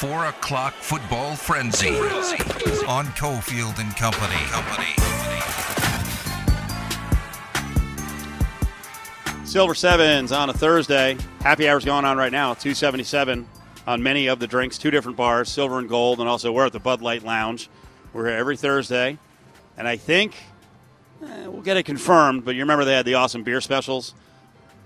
[0.00, 1.90] 4 o'clock football frenzy
[2.88, 4.34] on Cofield and Company.
[4.46, 4.86] Company.
[9.44, 11.18] Silver Sevens on a Thursday.
[11.42, 12.54] Happy hour's going on right now.
[12.54, 13.46] 277
[13.86, 16.72] on many of the drinks, two different bars, silver and gold, and also we're at
[16.72, 17.68] the Bud Light Lounge.
[18.14, 19.18] We're here every Thursday,
[19.76, 20.34] and I think
[21.22, 22.46] eh, we'll get it confirmed.
[22.46, 24.14] But you remember they had the awesome beer specials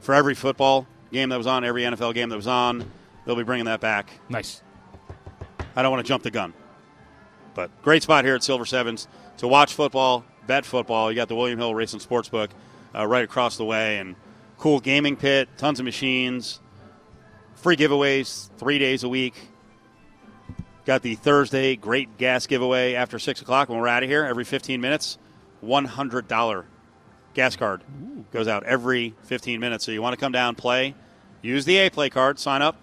[0.00, 2.84] for every football game that was on, every NFL game that was on.
[3.24, 4.10] They'll be bringing that back.
[4.28, 4.63] Nice.
[5.76, 6.54] I don't want to jump the gun,
[7.54, 11.10] but great spot here at Silver Sevens to watch football, bet football.
[11.10, 12.50] You got the William Hill Racing Sportsbook
[12.94, 14.14] uh, right across the way, and
[14.58, 16.60] cool gaming pit, tons of machines,
[17.54, 19.34] free giveaways three days a week.
[20.84, 24.44] Got the Thursday great gas giveaway after 6 o'clock when we're out of here every
[24.44, 25.18] 15 minutes.
[25.64, 26.64] $100
[27.32, 27.82] gas card
[28.32, 29.84] goes out every 15 minutes.
[29.84, 30.94] So you want to come down, play,
[31.42, 32.76] use the A Play card, sign up,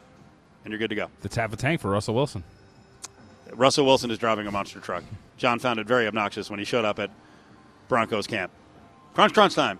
[0.63, 1.09] and you're good to go.
[1.23, 2.43] Let's have a tank for Russell Wilson.
[3.53, 5.03] Russell Wilson is driving a monster truck.
[5.37, 7.11] John found it very obnoxious when he showed up at
[7.87, 8.51] Broncos camp.
[9.13, 9.77] Crunch, crunch time.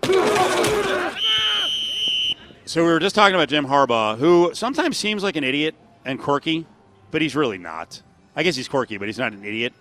[2.64, 6.18] So we were just talking about Jim Harbaugh, who sometimes seems like an idiot and
[6.18, 6.66] quirky,
[7.10, 8.02] but he's really not.
[8.36, 9.72] I guess he's quirky, but he's not an idiot.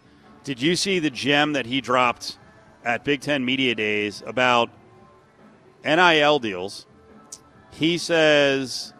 [0.43, 2.37] Did you see the gem that he dropped
[2.83, 4.69] at Big Ten Media Days about
[5.85, 6.85] NIL deals?
[7.71, 8.93] He says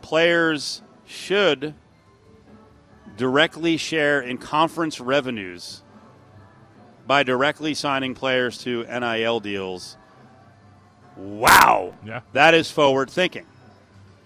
[0.00, 1.74] players should
[3.16, 5.82] directly share in conference revenues
[7.06, 9.96] by directly signing players to NIL deals.
[11.16, 11.94] Wow.
[12.04, 12.20] Yeah.
[12.32, 13.46] That is forward thinking.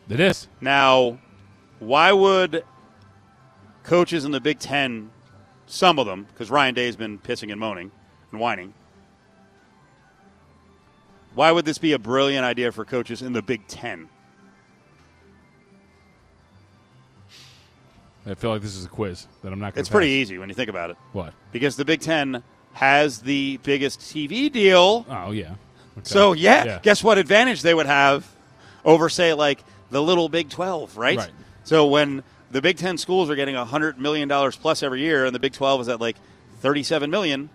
[0.08, 0.48] It is.
[0.60, 1.18] Now,
[1.78, 2.64] why would
[3.84, 5.10] coaches in the Big Ten,
[5.66, 7.92] some of them, because Ryan Day's been pissing and moaning
[8.32, 8.74] and whining,
[11.34, 14.08] why would this be a brilliant idea for coaches in the Big Ten?
[18.26, 20.38] I feel like this is a quiz that I'm not going to It's pretty easy
[20.38, 20.96] when you think about it.
[21.12, 21.32] What?
[21.52, 22.42] Because the Big Ten
[22.74, 25.06] has the biggest TV deal.
[25.08, 25.44] Oh, yeah.
[25.96, 26.00] Okay.
[26.04, 26.78] So, yeah, Yeah.
[26.82, 28.26] guess what advantage they would have
[28.84, 31.18] over, say, like the little Big 12, right?
[31.18, 31.30] Right.
[31.64, 35.38] So when the Big Ten schools are getting $100 million plus every year and the
[35.40, 36.16] Big 12 is at like
[36.60, 37.48] 37 million,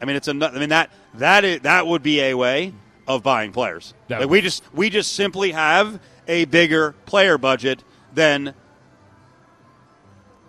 [0.00, 2.72] I mean, it's a, I mean, that, that, is, that would be a way
[3.06, 3.94] of buying players.
[4.08, 7.82] That Like would- we just, we just simply have a bigger player budget
[8.14, 8.54] than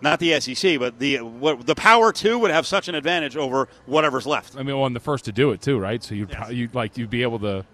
[0.02, 3.68] not the SEC, but the what, the Power Two would have such an advantage over
[3.86, 4.56] whatever's left.
[4.56, 6.04] I mean, well, and the first to do it too, right?
[6.04, 6.52] So you'd Yes.
[6.52, 7.66] you'd like you'd be able to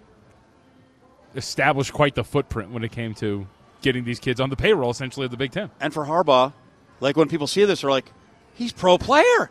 [1.34, 3.46] establish quite the footprint when it came to
[3.82, 5.70] getting these kids on the payroll, essentially of the Big Ten.
[5.80, 6.52] And for Harbaugh,
[7.00, 8.10] like when people see this, they're like,
[8.54, 9.50] he's pro player.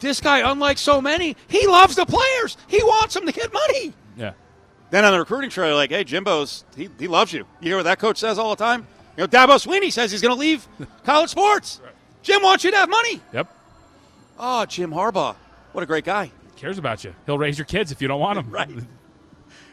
[0.00, 2.56] This guy, unlike so many, he loves the players.
[2.68, 3.92] He wants them to get money.
[4.16, 4.32] Yeah.
[4.90, 7.40] Then on the recruiting trail, like, hey, Jimbo's he, he loves you.
[7.60, 8.86] You hear what that coach says all the time?
[9.16, 10.66] You know, Dabo Swinney says he's going to leave
[11.04, 11.80] college sports.
[12.22, 13.20] Jim wants you to have money.
[13.32, 13.48] Yep.
[14.38, 15.36] Oh, Jim Harbaugh,
[15.72, 16.26] what a great guy.
[16.26, 17.14] He Cares about you.
[17.26, 18.50] He'll raise your kids if you don't want them.
[18.50, 18.70] Right.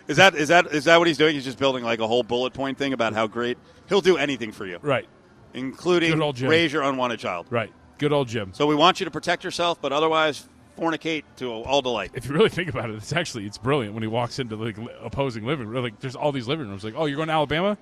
[0.08, 1.36] Is that is that is that what he's doing?
[1.36, 3.58] He's just building like a whole bullet point thing about how great
[3.90, 5.06] he'll do anything for you, Right.
[5.54, 6.50] including Good old Jim.
[6.50, 7.48] raise your unwanted child.
[7.50, 7.74] Right.
[7.98, 8.52] Good old Jim.
[8.54, 10.48] So we want you to protect yourself, but otherwise
[10.80, 12.12] fornicate to all delight.
[12.14, 14.78] If you really think about it, it's actually it's brilliant when he walks into like
[15.02, 15.84] opposing living room.
[15.84, 16.86] Like there's all these living rooms.
[16.86, 17.78] Like, oh, you're going to Alabama?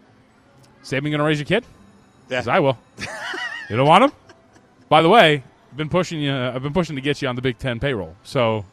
[0.86, 1.66] Saban going to raise your kid?
[2.30, 2.44] Yeah.
[2.48, 2.78] I will.
[3.70, 4.12] you don't want him?
[4.88, 6.32] By the way, I've been pushing you.
[6.32, 8.16] I've been pushing to get you on the Big Ten payroll.
[8.24, 8.66] So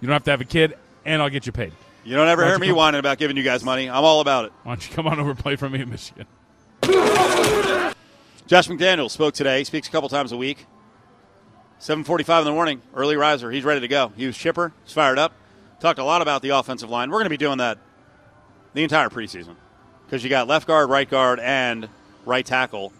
[0.00, 1.72] you don't have to have a kid, and I'll get you paid.
[2.04, 3.90] You don't ever hear me whining about giving you guys money.
[3.90, 4.52] I'm all about it.
[4.62, 6.26] Why don't you come on over and play for me in Michigan?
[8.46, 9.58] Josh McDaniel spoke today.
[9.58, 10.64] He speaks a couple times a week.
[11.80, 13.50] 7:45 in the morning, early riser.
[13.50, 14.10] He's ready to go.
[14.16, 14.72] He was chipper.
[14.84, 15.34] He's fired up.
[15.80, 17.10] Talked a lot about the offensive line.
[17.10, 17.78] We're going to be doing that
[18.72, 19.56] the entire preseason
[20.08, 21.86] because you got left guard, right guard, and
[22.24, 22.94] right tackle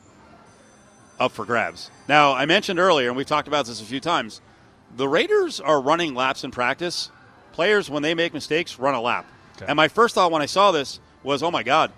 [1.19, 1.91] up for grabs.
[2.07, 4.43] Now, I mentioned earlier, and we've talked about this a few times.
[4.95, 7.11] The Raiders are running laps in practice.
[7.53, 9.27] Players, when they make mistakes, run a lap.
[9.57, 9.65] Okay.
[9.67, 11.93] And my first thought when I saw this was, "Oh my God,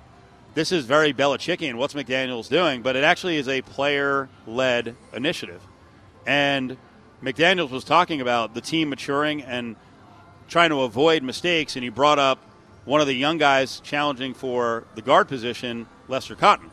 [0.55, 1.75] this is very Belichickian.
[1.75, 5.61] What's McDaniels doing?" But it actually is a player-led initiative.
[6.25, 6.77] And
[7.23, 9.75] McDaniels was talking about the team maturing and
[10.49, 12.39] trying to avoid mistakes, and he brought up
[12.85, 16.71] one of the young guys challenging for the guard position, Lester Cotton.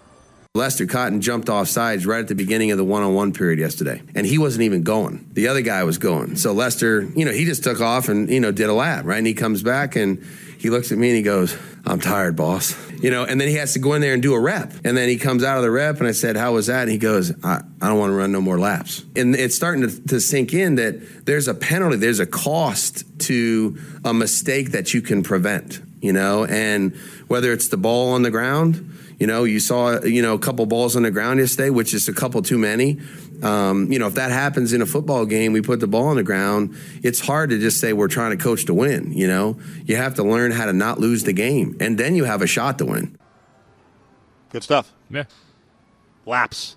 [0.57, 3.59] Lester Cotton jumped off sides right at the beginning of the one on one period
[3.59, 5.29] yesterday, and he wasn't even going.
[5.33, 6.35] The other guy was going.
[6.35, 9.17] So Lester, you know, he just took off and, you know, did a lap, right?
[9.17, 10.25] And he comes back and
[10.57, 11.55] he looks at me and he goes,
[11.85, 12.75] I'm tired, boss.
[13.01, 14.73] You know, and then he has to go in there and do a rep.
[14.83, 16.83] And then he comes out of the rep and I said, How was that?
[16.83, 19.05] And he goes, I, I don't want to run no more laps.
[19.15, 23.77] And it's starting to, to sink in that there's a penalty, there's a cost to
[24.03, 25.79] a mistake that you can prevent.
[26.01, 26.95] You know, and
[27.27, 30.65] whether it's the ball on the ground, you know, you saw, you know, a couple
[30.65, 32.99] balls on the ground yesterday, which is a couple too many.
[33.41, 36.15] Um, you know, if that happens in a football game, we put the ball on
[36.17, 39.59] the ground, it's hard to just say we're trying to coach to win, you know?
[39.85, 42.47] You have to learn how to not lose the game, and then you have a
[42.47, 43.17] shot to win.
[44.51, 44.91] Good stuff.
[45.09, 45.25] Yeah.
[46.25, 46.75] Laps.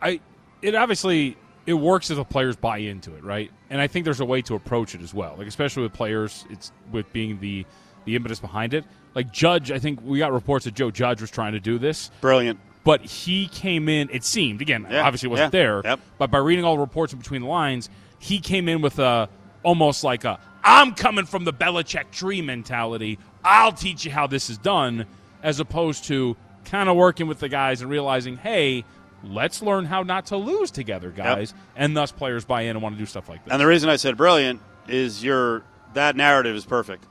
[0.00, 0.20] I
[0.62, 1.36] it obviously
[1.66, 3.50] it works if the players buy into it, right?
[3.70, 5.34] And I think there's a way to approach it as well.
[5.36, 7.66] Like especially with players, it's with being the
[8.06, 8.84] the impetus behind it.
[9.14, 12.10] Like Judge, I think we got reports that Joe Judge was trying to do this,
[12.22, 12.58] Brilliant.
[12.84, 14.08] but he came in.
[14.10, 16.00] It seemed again, Yeah, obviously wasn't yeah, there, yep.
[16.18, 19.28] but by reading all the reports in between the lines, he came in with a
[19.62, 23.18] almost like a "I'm coming from the Belichick tree" mentality.
[23.44, 25.06] I'll teach you how this is done,
[25.42, 28.84] as opposed to kind of working with the guys and realizing, hey.
[29.24, 32.94] Let's learn how not to lose together, guys, and thus players buy in and want
[32.94, 33.50] to do stuff like this.
[33.50, 35.64] And the reason I said brilliant is your
[35.94, 37.04] that narrative is perfect.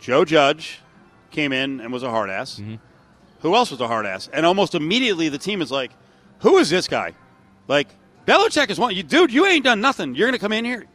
[0.00, 0.80] Joe Judge
[1.30, 2.58] came in and was a hard ass.
[2.60, 2.76] Mm-hmm.
[3.40, 4.28] Who else was a hard ass?
[4.32, 5.92] And almost immediately the team is like,
[6.40, 7.14] "Who is this guy?"
[7.68, 7.88] Like
[8.26, 8.94] Belichick is one.
[8.94, 10.14] You dude, you ain't done nothing.
[10.14, 10.86] You're gonna come in here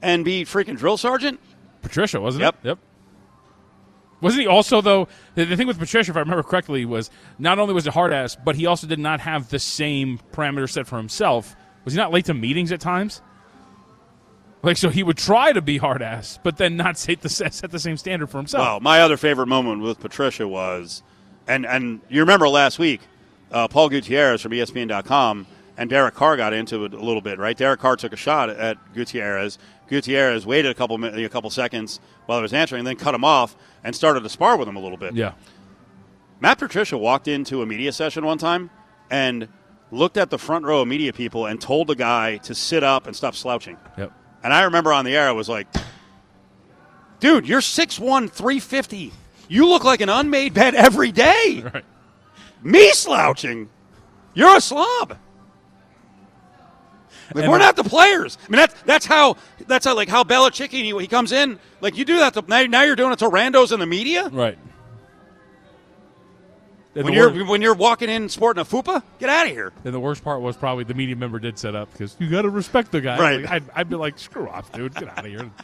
[0.00, 1.40] and be freaking drill sergeant.
[1.82, 2.54] Patricia, wasn't Yep.
[2.62, 2.68] it?
[2.68, 2.78] Yep.
[4.20, 5.08] Wasn't he also though?
[5.34, 8.12] The, the thing with Patricia, if I remember correctly, was not only was a hard
[8.12, 11.56] ass, but he also did not have the same parameter set for himself.
[11.84, 13.20] Was he not late to meetings at times?
[14.62, 17.52] Like so, he would try to be hard ass, but then not set the set
[17.70, 18.64] the same standard for himself.
[18.64, 21.02] Well, my other favorite moment with Patricia was,
[21.48, 23.00] and and you remember last week,
[23.50, 27.56] uh, Paul Gutierrez from ESPN.com and Derek Carr got into it a little bit, right?
[27.56, 29.58] Derek Carr took a shot at Gutierrez.
[29.88, 33.24] Gutierrez waited a couple a couple seconds while he was answering, and then cut him
[33.24, 35.14] off and started to spar with him a little bit.
[35.14, 35.32] yeah,
[36.40, 38.70] Matt Patricia walked into a media session one time
[39.10, 39.48] and
[39.90, 43.06] looked at the front row of media people and told the guy to sit up
[43.06, 43.76] and stop slouching.
[43.98, 44.12] yep.
[44.42, 45.66] And I remember on the air, I was like,
[47.20, 49.12] dude, you're 6'1, 350.
[49.48, 51.64] You look like an unmade bed every day.
[51.72, 51.84] Right.
[52.64, 53.68] Me slouching.
[54.34, 55.18] You're a slob.
[57.34, 58.38] Like, we're not the players.
[58.46, 59.36] I mean, that's that's how
[59.66, 61.58] that's how like how Belichick he, he comes in.
[61.80, 62.34] Like you do that.
[62.34, 64.28] To, now, now you're doing it to randos in the media.
[64.28, 64.58] Right.
[66.94, 69.72] And When you're when you're walking in sporting a fupa, get out of here.
[69.84, 72.42] and the worst part was probably the media member did set up because you got
[72.42, 73.18] to respect the guy.
[73.18, 73.40] Right.
[73.40, 75.50] Like, I'd, I'd be like, screw off, dude, get out of here.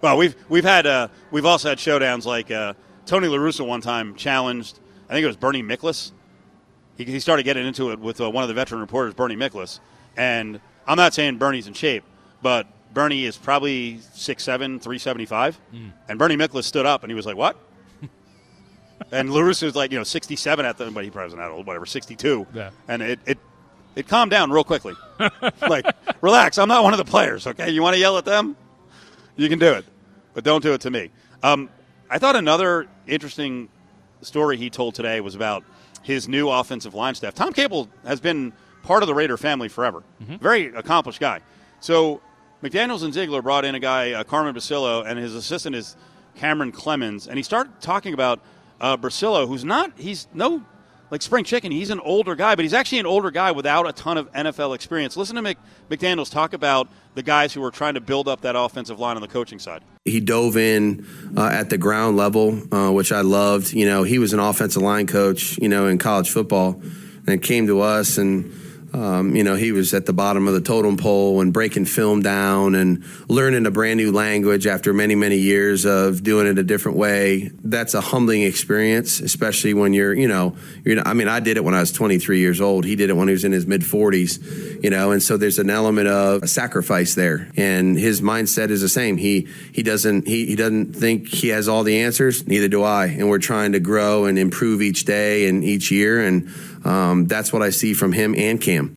[0.00, 2.74] Well, we've we've had uh, we've also had showdowns like uh,
[3.04, 4.78] Tony La Russa one time challenged.
[5.08, 6.12] I think it was Bernie Miklasz.
[6.96, 9.80] He, he started getting into it with uh, one of the veteran reporters, Bernie Miklasz.
[10.16, 12.04] And I'm not saying Bernie's in shape,
[12.42, 14.44] but Bernie is probably 6'7",
[14.80, 15.60] 375.
[16.08, 17.56] And Bernie Miklasz stood up and he was like, "What?"
[19.12, 21.50] And La Russa was like, you know, 67 at the, but he probably wasn't that
[21.50, 22.46] old, whatever, 62.
[22.52, 22.70] Yeah.
[22.88, 23.38] And it, it
[23.96, 24.94] it calmed down real quickly.
[25.68, 25.84] like,
[26.20, 26.58] relax.
[26.58, 27.46] I'm not one of the players.
[27.48, 28.56] Okay, you want to yell at them?
[29.36, 29.84] You can do it,
[30.34, 31.10] but don't do it to me.
[31.42, 31.68] Um,
[32.08, 33.68] I thought another interesting
[34.22, 35.64] story he told today was about
[36.02, 37.34] his new offensive line staff.
[37.34, 38.52] Tom Cable has been
[38.82, 40.02] part of the Raider family forever.
[40.20, 41.40] Very accomplished guy.
[41.80, 42.20] So
[42.62, 45.96] McDaniels and Ziegler brought in a guy, uh, Carmen Bricillo, and his assistant is
[46.34, 48.40] Cameron Clemmons, and he started talking about
[48.80, 50.62] uh, Bricillo, who's not he's no
[51.10, 51.72] like spring chicken.
[51.72, 54.74] He's an older guy, but he's actually an older guy without a ton of NFL
[54.74, 55.16] experience.
[55.16, 55.58] Listen to Mc,
[55.88, 59.22] McDaniels talk about the guys who were trying to build up that offensive line on
[59.22, 59.82] the coaching side.
[60.04, 63.72] He dove in uh, at the ground level, uh, which I loved.
[63.72, 66.80] You know, he was an offensive line coach, you know, in college football,
[67.26, 68.52] and came to us and.
[68.92, 72.22] Um, you know, he was at the bottom of the totem pole and breaking film
[72.22, 76.62] down and learning a brand new language after many, many years of doing it a
[76.62, 77.50] different way.
[77.62, 81.06] That's a humbling experience, especially when you're, you know, you're.
[81.06, 82.86] I mean, I did it when I was 23 years old.
[82.86, 85.58] He did it when he was in his mid 40s, you know, and so there's
[85.58, 87.50] an element of a sacrifice there.
[87.56, 89.18] And his mindset is the same.
[89.18, 92.46] He he doesn't he, he doesn't think he has all the answers.
[92.46, 93.06] Neither do I.
[93.06, 96.24] And we're trying to grow and improve each day and each year.
[96.24, 96.48] And
[96.84, 98.94] um, that's what I see from him and Cam.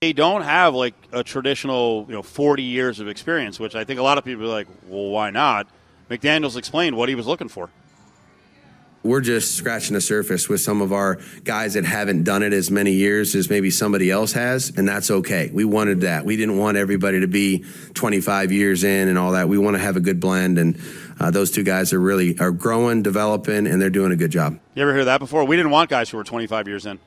[0.00, 3.98] They don't have like a traditional, you know, 40 years of experience, which I think
[3.98, 5.66] a lot of people are like, well, why not?
[6.10, 7.70] McDaniels explained what he was looking for.
[9.06, 12.70] We're just scratching the surface with some of our guys that haven't done it as
[12.70, 15.50] many years as maybe somebody else has, and that's okay.
[15.52, 16.24] We wanted that.
[16.24, 19.48] We didn't want everybody to be 25 years in and all that.
[19.48, 20.78] We want to have a good blend, and
[21.18, 24.58] uh, those two guys are really are growing, developing, and they're doing a good job.
[24.74, 25.44] You ever hear that before?
[25.44, 26.98] We didn't want guys who were 25 years in.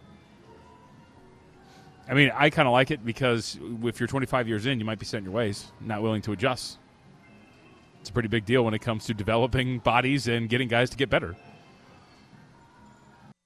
[2.10, 4.98] I mean, I kind of like it because if you're 25 years in, you might
[4.98, 6.80] be set in your ways, not willing to adjust.
[8.02, 10.98] It's a pretty big deal when it comes to developing bodies and getting guys to
[10.98, 11.36] get better.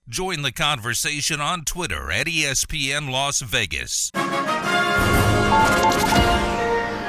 [0.10, 4.12] Join the conversation on Twitter at ESPN Las Vegas.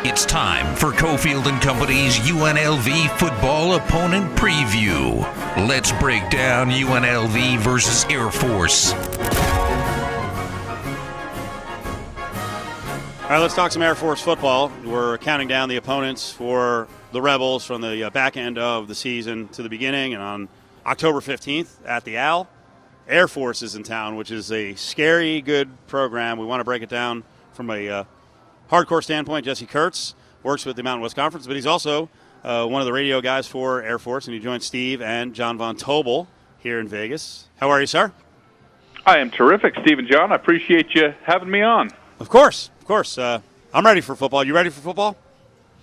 [0.07, 5.23] It's time for Cofield and Company's UNLV football opponent preview.
[5.67, 8.93] Let's break down UNLV versus Air Force.
[8.93, 9.01] All
[13.29, 14.71] right, let's talk some Air Force football.
[14.85, 18.95] We're counting down the opponents for the Rebels from the uh, back end of the
[18.95, 20.49] season to the beginning, and on
[20.87, 22.49] October 15th at the Al,
[23.09, 26.39] Air Force is in town, which is a scary good program.
[26.39, 28.05] We want to break it down from a uh,
[28.71, 29.45] hardcore standpoint.
[29.45, 32.09] Jesse Kurtz works with the Mountain West Conference, but he's also
[32.43, 35.59] uh, one of the radio guys for Air Force, and he joins Steve and Jon
[35.59, 37.49] Von Tobel here in Vegas.
[37.57, 38.13] How are you, sir?
[39.05, 40.33] I am terrific, Steve and John.
[40.33, 41.91] I appreciate you having me on.
[42.21, 43.19] Of course, of course.
[43.19, 43.41] Uh,
[43.75, 44.45] I'm ready for football.
[44.45, 45.17] You ready for football?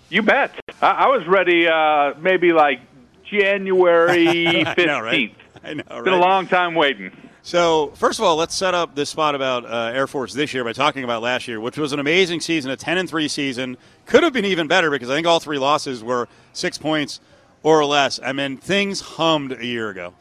[0.10, 0.60] You bet.
[0.82, 2.80] I, I was ready uh, maybe like
[3.24, 4.74] January 15th.
[4.80, 5.36] I know, right?
[5.64, 6.04] I know, right?
[6.04, 7.12] Been a long time waiting.
[7.44, 10.64] So, first of all, let's set up this spot about uh, Air Force this year
[10.64, 13.78] by talking about last year, which was an amazing season, a 10 and 3 season.
[14.06, 17.20] Could have been even better because I think all three losses were six points
[17.64, 18.20] or less.
[18.24, 20.14] I mean, things hummed a year ago.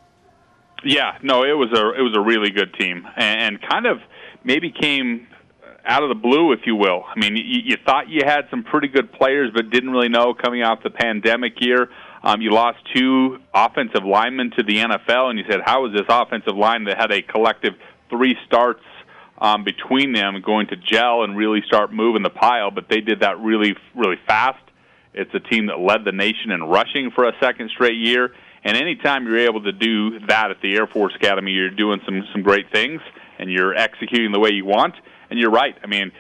[0.83, 4.01] Yeah, no, it was a it was a really good team, and kind of
[4.45, 5.27] maybe came
[5.85, 7.05] out of the blue, if you will.
[7.07, 10.33] I mean, you, you thought you had some pretty good players, but didn't really know
[10.33, 11.91] coming out the pandemic year.
[12.23, 16.07] Um, you lost two offensive linemen to the NFL, and you said, how is this
[16.09, 17.75] offensive line that had a collective
[18.11, 18.83] three starts
[19.39, 22.71] um, between them going to gel and really start moving the pile?
[22.71, 24.63] But they did that really, really fast.
[25.15, 28.33] It's a team that led the nation in rushing for a second straight year.
[28.63, 32.23] And anytime you're able to do that at the Air Force Academy, you're doing some
[32.33, 33.01] some great things,
[33.39, 34.95] and you're executing the way you want.
[35.31, 35.75] And you're right.
[35.83, 36.13] I mean,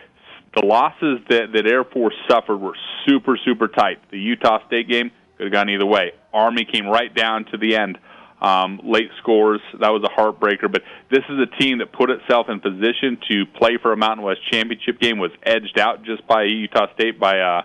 [0.57, 2.77] the losses that that Air Force suffered were
[3.07, 3.99] super super tight.
[4.11, 6.13] The Utah State game could have gone either way.
[6.35, 7.99] Army came right down to the end.
[8.43, 10.81] Um, late scores that was a heartbreaker, but
[11.11, 14.41] this is a team that put itself in position to play for a Mountain West
[14.51, 15.19] championship game.
[15.19, 17.63] Was edged out just by Utah State by a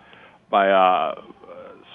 [0.50, 1.22] by a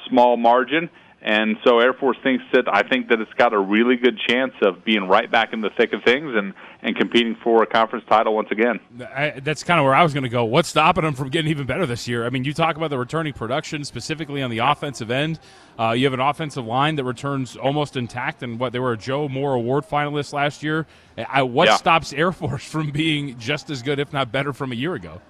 [0.08, 0.88] small margin,
[1.22, 4.54] and so Air Force thinks that I think that it's got a really good chance
[4.62, 8.04] of being right back in the thick of things and, and competing for a conference
[8.08, 8.80] title once again.
[9.14, 10.44] I, that's kind of where I was going to go.
[10.44, 12.24] What's stopping them from getting even better this year?
[12.24, 15.38] I mean, you talk about the returning production specifically on the offensive end.
[15.78, 18.96] Uh, you have an offensive line that returns almost intact, and what they were a
[18.98, 20.86] Joe Moore Award finalist last year.
[21.28, 21.76] I, what Yeah.
[21.76, 25.20] stops Air Force from being just as good, if not better, from a year ago?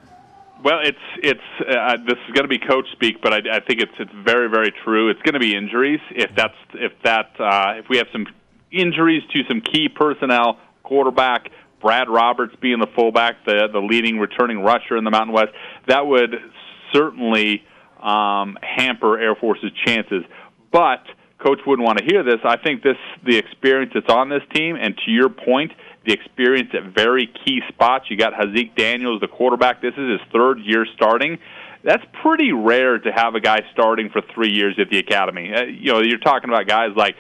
[0.63, 3.81] Well, it's it's uh, this is going to be coach speak, but I, I think
[3.81, 5.09] it's it's very very true.
[5.09, 6.01] It's going to be injuries.
[6.11, 8.27] If that's if that uh, if we have some
[8.71, 11.51] injuries to some key personnel, quarterback
[11.81, 15.53] Brad Roberts being the fullback, the the leading returning rusher in the Mountain West,
[15.89, 16.37] that would
[16.93, 17.65] certainly
[18.03, 20.25] um, hamper Air Force's chances.
[20.71, 21.05] But
[21.39, 22.41] coach wouldn't want to hear this.
[22.45, 25.73] I think this the experience that's on this team, and to your point,
[26.07, 28.07] the experience at very key spots.
[28.09, 29.83] You got Haaziq Daniels, the quarterback.
[29.83, 31.39] This is his third year starting.
[31.83, 35.53] That's pretty rare to have a guy starting for three years at the academy.
[35.55, 37.17] Uh, you know, you're talking about guys like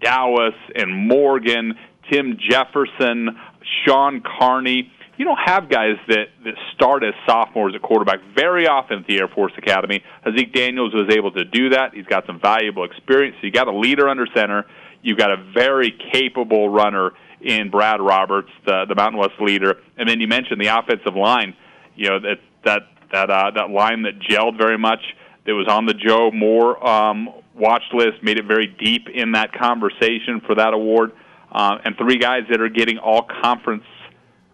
[0.00, 1.74] Dallas and Morgan,
[2.10, 3.38] Tim Jefferson,
[3.84, 4.90] Shaun Carney.
[5.16, 9.18] You don't have guys that, that start as sophomores at quarterback very often at the
[9.18, 10.02] Air Force Academy.
[10.26, 11.94] Haaziq Daniels was able to do that.
[11.94, 13.36] He's got some valuable experience.
[13.40, 14.64] So you got a leader under center.
[15.02, 19.80] You've got a very capable runner in Brad Roberts, the, the Mountain West leader.
[19.96, 21.54] And then you mentioned the offensive line.
[21.96, 22.82] You know, that, that,
[23.12, 25.00] that, uh, that line that gelled very much,
[25.46, 29.52] that was on the Joe Moore um, watch list, made it very deep in that
[29.52, 31.12] conversation for that award.
[31.50, 33.84] Uh, and three guys that are getting all conference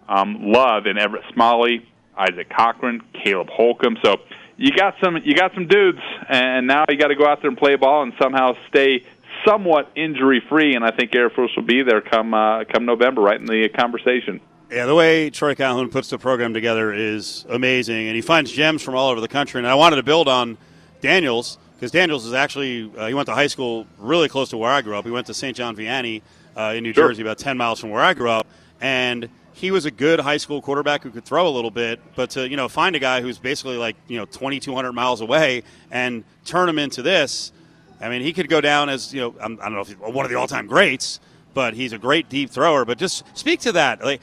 [0.09, 3.99] um, love in Everett Smalley, Isaac Cochran, Caleb Holcomb.
[4.03, 4.17] So
[4.57, 7.51] you got some you got some dudes, and now you got to go out there
[7.51, 9.05] and play ball and somehow stay
[9.47, 10.75] somewhat injury free.
[10.75, 13.69] And I think Air Force will be there come uh, come November, right in the
[13.69, 14.41] conversation.
[14.71, 18.83] Yeah, the way Troy Calhoun puts the program together is amazing, and he finds gems
[18.83, 19.61] from all over the country.
[19.61, 20.59] And I wanted to build on
[21.01, 24.71] Daniels because Daniels is actually uh, he went to high school really close to where
[24.71, 25.05] I grew up.
[25.05, 25.57] He went to St.
[25.57, 26.23] John Vianney
[26.57, 27.09] uh, in New Sure.
[27.09, 28.47] Jersey, about ten miles from where I grew up,
[28.81, 32.01] and he was a good high school quarterback who could throw a little bit.
[32.17, 34.93] But to you know find a guy who's basically like you know twenty two hundred
[34.95, 35.63] miles away
[35.93, 37.53] and turn him into this,
[38.01, 39.97] I mean he could go down as you know I'm, I don't know if he's
[39.97, 41.21] one of the all time greats.
[41.55, 42.85] But he's a great deep thrower.
[42.85, 44.21] But just speak to that, like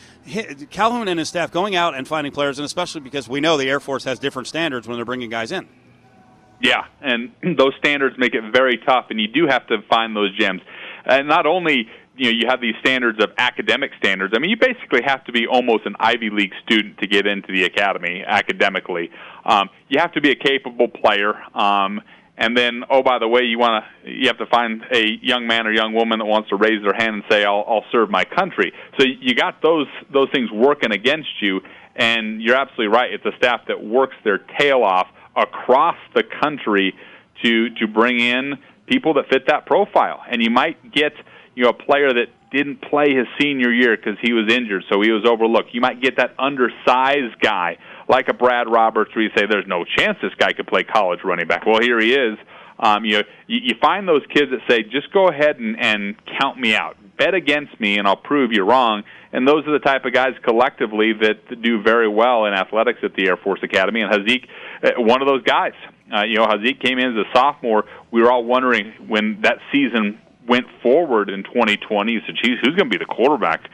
[0.70, 3.68] Calhoun and his staff going out and finding players, and especially because we know the
[3.68, 5.68] Air Force has different standards when they're bringing guys in.
[6.62, 10.38] Yeah, and those standards make it very tough, and you do have to find those
[10.38, 10.62] gems.
[11.06, 14.34] And not only you know you have these standards of academic standards.
[14.36, 17.51] I mean, you basically have to be almost an Ivy League student to get into
[17.51, 19.10] the academy academically.
[19.46, 21.34] Um, you have to be a capable player.
[21.56, 22.01] Um,
[22.36, 25.46] and then, oh, by the way, you want to you have to find a young
[25.46, 28.10] man or young woman that wants to raise their hand and say, "I'll, I'll serve
[28.10, 31.62] my country." So you got those those things working against you,
[31.96, 33.13] and you're absolutely right.
[33.13, 36.96] It's a staff that works their tail off, across the country
[37.44, 38.54] to to bring in
[38.88, 40.22] people that fit that profile.
[40.28, 41.13] And you might get
[41.54, 45.01] you know a player that didn't play his senior year because he was injured, so
[45.01, 45.74] he was overlooked.
[45.74, 49.83] You might get that undersized guy like a Brad Roberts, where you say there's no
[49.83, 51.65] chance this guy could play college running back.
[51.65, 52.38] Well, here he is.
[52.79, 56.75] Um, you, you find those kids that say, just go ahead and, and count me
[56.75, 59.03] out, bet against me, and I'll prove you wrong.
[59.31, 63.15] And those are the type of guys collectively that do very well in athletics at
[63.15, 64.01] the Air Force Academy.
[64.01, 64.48] And Haaziq,
[64.83, 65.74] uh, one of those guys.
[66.13, 67.86] Uh, you know, Haaziq came in as a sophomore.
[68.12, 72.12] We were all wondering when that season went forward in 2020.
[72.12, 73.69] You said, "Geez, who's going to be the quarterback?"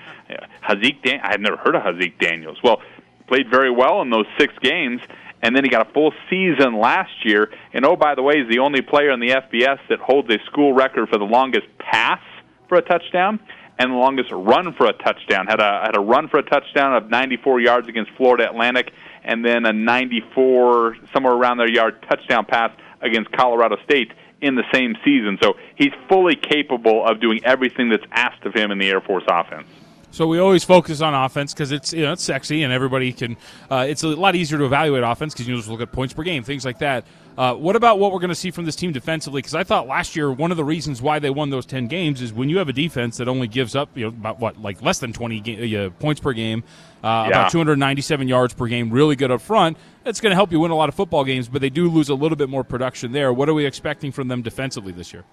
[0.63, 2.57] Haaziq, Dan- I had never heard of Haaziq Daniels.
[2.63, 2.81] Well,
[3.27, 5.01] played very well in those six games,
[5.41, 7.51] and then he got a full season last year.
[7.73, 10.39] And oh, by the way, he's the only player in the FBS that holds a
[10.45, 12.21] school record for the longest pass
[12.67, 13.39] for a touchdown
[13.79, 15.47] and the longest run for a touchdown.
[15.47, 18.91] Had a had a run for a touchdown of 94 yards against Florida Atlantic,
[19.23, 22.71] and then a 94 somewhere around their yard touchdown pass
[23.01, 24.11] against Colorado State
[24.41, 25.37] in the same season.
[25.41, 29.23] So he's fully capable of doing everything that's asked of him in the Air Force
[29.27, 29.67] offense.
[30.11, 33.37] So we always focus on offense because it's you know it's sexy and everybody can.
[33.69, 36.23] Uh, it's a lot easier to evaluate offense because you just look at points per
[36.23, 37.05] game, things like that.
[37.39, 39.39] Uh, what about what we're going to see from this team defensively?
[39.41, 42.21] Because I thought last year one of the reasons why they won those ten games
[42.21, 44.81] is when you have a defense that only gives up you know about what like
[44.81, 46.65] less than twenty ga- uh, points per game,
[47.01, 47.27] uh, Yeah.
[47.27, 49.77] about two hundred ninety seven yards per game, really good up front.
[50.03, 52.09] That's going to help you win a lot of football games, but they do lose
[52.09, 53.31] a little bit more production there.
[53.31, 55.23] What are we expecting from them defensively this year?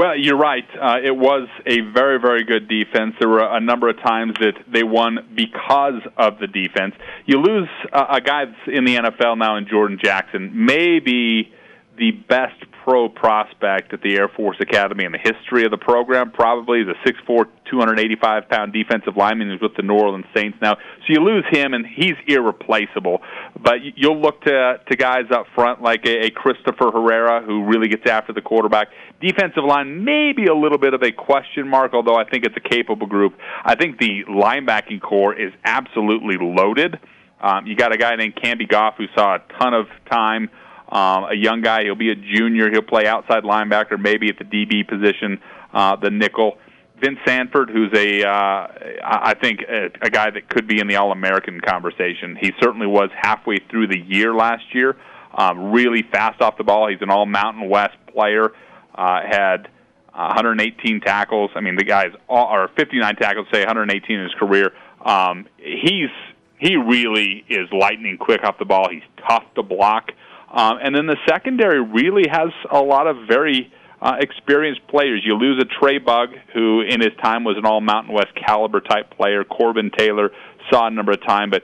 [0.00, 0.64] Well, you're right.
[0.80, 3.16] Uh, it was a very, very good defense.
[3.20, 6.94] There were a number of times that they won because of the defense.
[7.26, 11.52] You lose uh, a guy that's in the NFL now in Jordan Jackson, maybe
[11.98, 16.30] the best pro prospect at the Air Force Academy in the history of the program.
[16.30, 20.74] Probably the 6'4", 285 pound defensive lineman who's with the New Orleans Saints now.
[20.74, 23.22] So you lose him, and he's irreplaceable.
[23.62, 27.88] But you'll look to to guys up front like a, a Christopher Herrera who really
[27.88, 28.88] gets after the quarterback.
[29.20, 32.68] Defensive line maybe a little bit of a question mark, although I think it's a
[32.68, 33.34] capable group.
[33.64, 36.98] I think the linebacking core is absolutely loaded.
[37.42, 40.50] Um, you got a guy named Camby Goff who saw a ton of time
[40.90, 41.84] um, a young guy.
[41.84, 42.70] He'll be a junior.
[42.70, 45.40] He'll play outside linebacker, maybe at the DB position,
[45.72, 46.58] uh, the nickel.
[47.00, 48.66] Vince Sanford, who's a, uh,
[49.02, 52.36] I think a, a guy that could be in the All-American conversation.
[52.38, 54.96] He certainly was halfway through the year last year.
[55.32, 56.88] Um, really fast off the ball.
[56.90, 58.52] He's an All Mountain West player.
[58.94, 59.68] Uh, had
[60.12, 61.50] 118 tackles.
[61.54, 64.72] I mean, the guy's all, or 59 tackles, say 118 in his career.
[65.04, 66.10] Um, he's
[66.58, 68.88] he really is lightning quick off the ball.
[68.90, 70.12] He's tough to block.
[70.50, 75.22] Um, and then the secondary really has a lot of very uh, experienced players.
[75.24, 78.80] You lose a Tre Bugg, who in his time was an all Mountain West caliber
[78.80, 79.44] type player.
[79.44, 80.30] Corbin Taylor
[80.70, 81.62] saw a number of time, but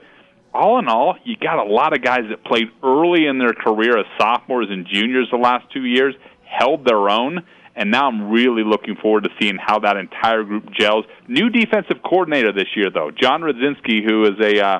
[0.53, 3.97] all in all, you got a lot of guys that played early in their career
[3.97, 7.45] as sophomores and juniors the last two years, held their own,
[7.75, 11.05] and now I'm really looking forward to seeing how that entire group gels.
[11.27, 14.79] New defensive coordinator this year, though, John Rudzinski, who is a uh,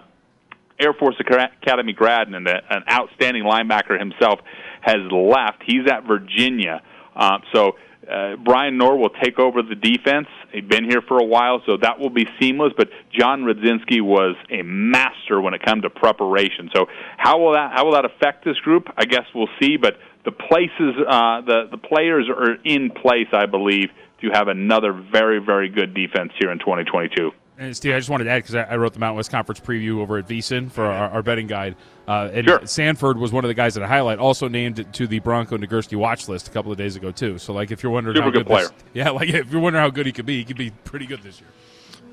[0.80, 4.40] Air Force Academy grad and an outstanding linebacker himself,
[4.82, 5.64] has left.
[5.66, 6.82] He's at Virginia.
[7.16, 7.74] Uh, so
[8.10, 10.28] uh, Brian Knorr will take over the defense.
[10.54, 12.74] He's been here for a while, so that will be seamless.
[12.78, 16.70] But John Rudzinski was a master when it comes to preparation.
[16.74, 16.86] So
[17.18, 18.88] how will that how will that affect this group?
[18.96, 19.78] I guess we'll see.
[19.78, 23.90] But the places, uh, the the players are in place, I believe,
[24.22, 27.32] to have another very very good defense here in 2022.
[27.60, 29.60] And Steve, I just wanted to add because I, I wrote the Mountain West Conference
[29.60, 31.76] preview over at VSIN for our, our betting guide.
[32.08, 32.62] Uh, and Sure.
[32.66, 35.98] Sanford was one of the guys that I highlight, also named to the Bronco Nagurski
[35.98, 37.40] watch list a couple of days ago too.
[37.40, 38.82] So, like, if you're wondering Super how good good, this- player.
[38.94, 41.24] yeah, like if you're wondering how good he could be, he could be pretty good
[41.24, 41.50] this year.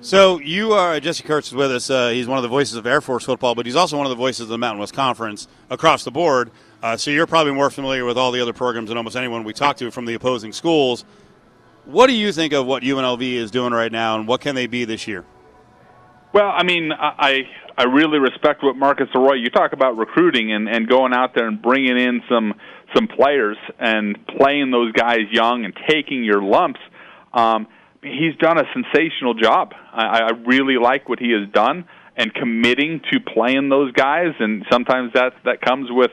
[0.01, 1.89] So you are Jesse Kurtz is with us.
[1.89, 4.11] Uh, he's one of the voices of Air Force football, but he's also one of
[4.11, 6.51] the voices of the Mountain West Conference across the board.
[6.83, 9.53] Uh, so you're probably more familiar with all the other programs than almost anyone we
[9.55, 11.05] talk to from the opposing schools.
[11.87, 14.67] What do you think of what UNLV is doing right now, and what can they
[14.67, 15.25] be this year?
[16.35, 17.43] Well, I mean, I
[17.79, 19.35] I really respect what Marcus Arroyo.
[19.35, 22.55] You talk about recruiting and and going out there and bringing in some
[22.93, 26.81] some players and playing those guys young and taking your lumps.
[27.33, 27.69] Um,
[28.03, 29.75] he's done a sensational job.
[29.93, 31.85] I, I really like what he has done
[32.17, 34.35] and committing to playing those guys.
[34.41, 36.11] And sometimes that that comes with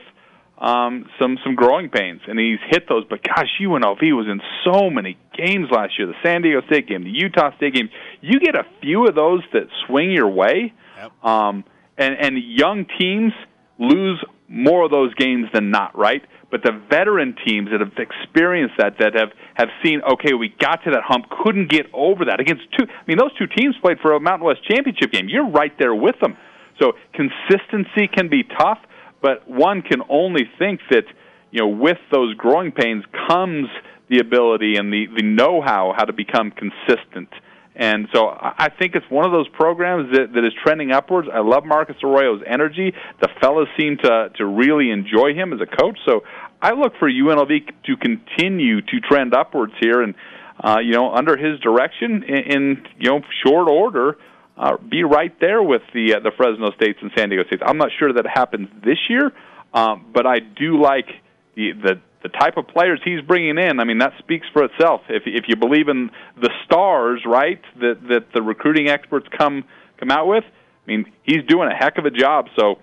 [0.62, 3.04] um, some some growing pains, and he's hit those.
[3.10, 6.06] But gosh, UNLV was in so many games last year.
[6.06, 7.90] The San Diego State game, the Utah State game.
[8.20, 11.24] You get a few of those that swing your way, Yep.
[11.24, 11.64] um,
[11.98, 13.32] and and young teams
[13.78, 16.22] lose more of those games than not, right?
[16.50, 20.84] But the veteran teams that have experienced that, that have have seen, okay, we got
[20.84, 22.84] to that hump, couldn't get over that against two.
[22.86, 25.28] I mean, those two teams played for a Mountain West championship game.
[25.28, 26.36] You're right there with them.
[26.80, 28.78] So consistency can be tough,
[29.22, 31.04] but one can only think that
[31.50, 33.68] you know with those growing pains comes
[34.10, 37.28] the ability and the the know-how how to become consistent.
[37.74, 41.28] And so I think it's one of those programs that, that is trending upwards.
[41.32, 42.92] I love Marcus Arroyo's energy.
[43.22, 45.98] The fellas seem to to really enjoy him as a coach.
[46.06, 46.22] So
[46.60, 47.48] I look for UNLV
[47.86, 50.14] to continue to trend upwards here, and
[50.62, 54.18] uh, you know under his direction in, in you know short order.
[54.56, 57.62] Uh, be right there with the uh, the Fresno States and San Diego States.
[57.64, 59.32] I'm not sure that happens this year,
[59.72, 61.08] um, but I do like
[61.54, 65.02] the, the the type of players he's bringing in, I mean, that speaks for itself.
[65.08, 66.10] If if you believe in
[66.40, 69.64] the stars, right, that that the recruiting experts come
[69.98, 72.46] come out with, I mean, he's doing a heck of a job.
[72.56, 72.78] So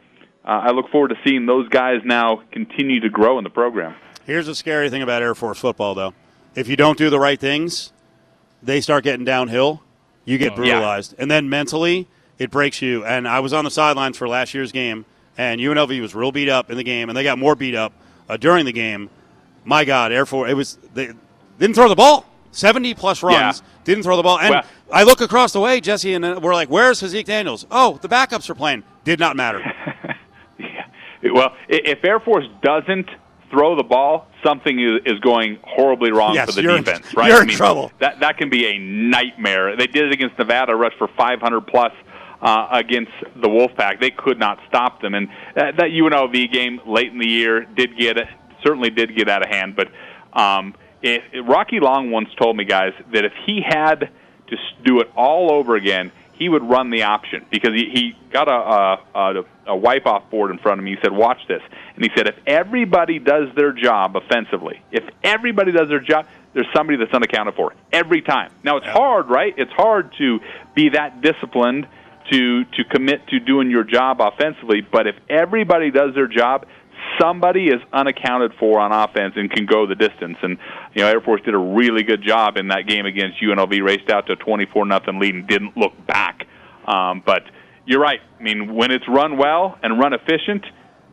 [0.45, 3.95] uh, I look forward to seeing those guys now continue to grow in the program.
[4.25, 6.13] Here's the scary thing about Air Force football, though:
[6.55, 7.93] if you don't do the right things,
[8.61, 9.83] they start getting downhill.
[10.25, 11.23] You get brutalized, yeah.
[11.23, 13.03] and then mentally, it breaks you.
[13.03, 15.05] And I was on the sidelines for last year's game,
[15.37, 17.93] and UNLV was real beat up in the game, and they got more beat up
[18.27, 19.09] uh, during the game
[19.65, 21.11] my God, Air Force, it was they
[21.59, 22.25] didn't throw the ball.
[22.51, 23.67] 70 plus runs, yeah.
[23.83, 24.39] didn't throw the ball.
[24.39, 27.67] And well, I look across the way, Jesse, and we're like, where's Haaziq Daniels?
[27.69, 28.83] Oh, the backups are playing.
[29.03, 29.59] Did not matter.
[30.57, 30.85] yeah.
[31.31, 33.07] Well, if Air Force doesn't
[33.51, 37.27] throw the ball, something is going horribly wrong yes, for the defense, right?
[37.27, 37.91] You're I mean, in trouble.
[37.99, 39.75] That, that can be a nightmare.
[39.75, 41.93] They did it against Nevada, rushed for 500 plus.
[42.41, 47.11] Uh, against the Wolfpack, they could not stop them, and that, that UNLV game late
[47.11, 48.15] in the year did get
[48.63, 49.75] certainly did get out of hand.
[49.75, 49.89] But
[50.31, 54.09] um, it, it, Rocky Long once told me, guys, that if he had
[54.47, 58.47] to do it all over again, he would run the option because he, he got
[58.47, 60.91] a, a, a wipe off board in front of me.
[60.91, 61.61] He said, "Watch this,"
[61.95, 66.65] and he said, "If everybody does their job offensively, if everybody does their job." There's
[66.75, 68.51] somebody that's unaccounted for every time.
[68.63, 69.53] Now it's hard, right?
[69.55, 70.39] It's hard to
[70.73, 71.87] be that disciplined
[72.31, 74.81] to to commit to doing your job offensively.
[74.81, 76.65] But if everybody does their job,
[77.19, 80.37] somebody is unaccounted for on offense and can go the distance.
[80.41, 80.57] And
[80.93, 83.83] you know, Air Force did a really good job in that game against UNLV.
[83.83, 86.47] Raced out to a 24 nothing lead and didn't look back.
[86.85, 87.43] Um, but
[87.85, 88.21] you're right.
[88.39, 90.65] I mean, when it's run well and run efficient,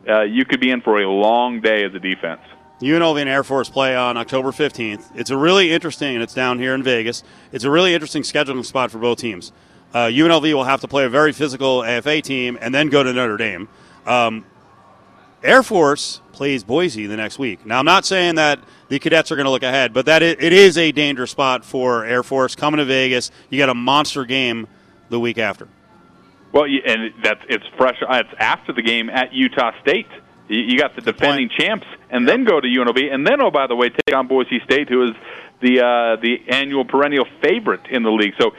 [0.07, 2.41] uh, you could be in for a long day as a defense.
[2.81, 5.09] UNLV and Air Force play on October 15th.
[5.15, 7.23] It's a really interesting, and it's down here in Vegas.
[7.51, 9.51] It's a really interesting scheduling spot for both teams.
[9.93, 13.11] Uh, UNLV will have to play a very physical AFA team and then go to
[13.11, 13.67] Notre Dame.
[14.05, 14.45] Um,
[15.43, 17.65] Air Force plays Boise the next week.
[17.65, 20.41] Now, I'm not saying that the cadets are going to look ahead, but that it
[20.41, 23.31] is a dangerous spot for Air Force coming to Vegas.
[23.49, 24.67] You got a monster game
[25.09, 25.67] the week after.
[26.53, 28.01] Well, and that's it's fresh.
[28.01, 30.07] Uh, it's after the game at Utah State.
[30.47, 33.75] You got the defending champs, and then go to UNLV, and then oh by the
[33.75, 35.15] way, take on Boise State, who is
[35.61, 38.33] the uh, the annual perennial favorite in the league.
[38.39, 38.51] So,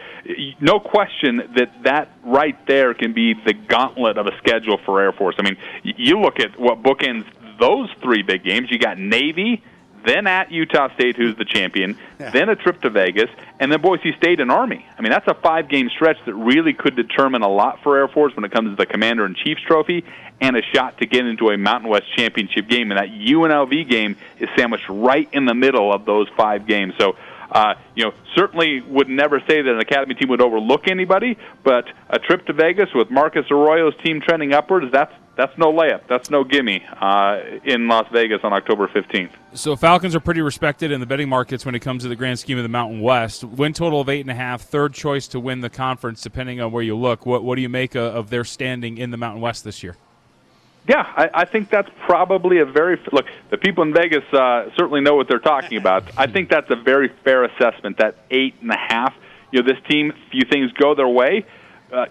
[0.60, 5.12] no question that that right there can be the gauntlet of a schedule for Air
[5.12, 5.36] Force.
[5.38, 7.24] I mean, you look at what bookends
[7.60, 8.68] those three big games.
[8.70, 9.62] You got Navy,
[10.08, 12.30] then at Utah State, who's the champion, yeah.
[12.30, 14.86] then a trip to Vegas, and then Boise State and Army.
[14.96, 18.08] I mean, that's a five game stretch that really could determine a lot for Air
[18.08, 20.04] Force when it comes to the Commander in Chief's trophy
[20.40, 22.90] and a shot to get into a Mountain West championship game.
[22.90, 26.94] And that UNLV game is sandwiched right in the middle of those five games.
[26.98, 27.16] So,
[27.50, 31.86] uh, you know, certainly would never say that an academy team would overlook anybody, but
[32.08, 36.00] a trip to Vegas with Marcus Arroyo's team trending upwards, that's that's no layup.
[36.08, 39.30] That's no gimme uh, in Las Vegas on October 15th.
[39.54, 42.40] So Falcons are pretty respected in the betting markets when it comes to the grand
[42.40, 43.44] scheme of the Mountain West.
[43.44, 46.72] Win total of eight and a half, third choice to win the conference, depending on
[46.72, 47.24] where you look.
[47.24, 49.96] What what do you make of their standing in the Mountain West this year?
[50.88, 53.26] Yeah, I, I think that's probably a very look.
[53.50, 56.02] The people in Vegas uh, certainly know what they're talking about.
[56.16, 57.98] I think that's a very fair assessment.
[57.98, 59.14] That eight and a half.
[59.52, 61.46] You know, this team, few things go their way.
[61.92, 62.06] Uh,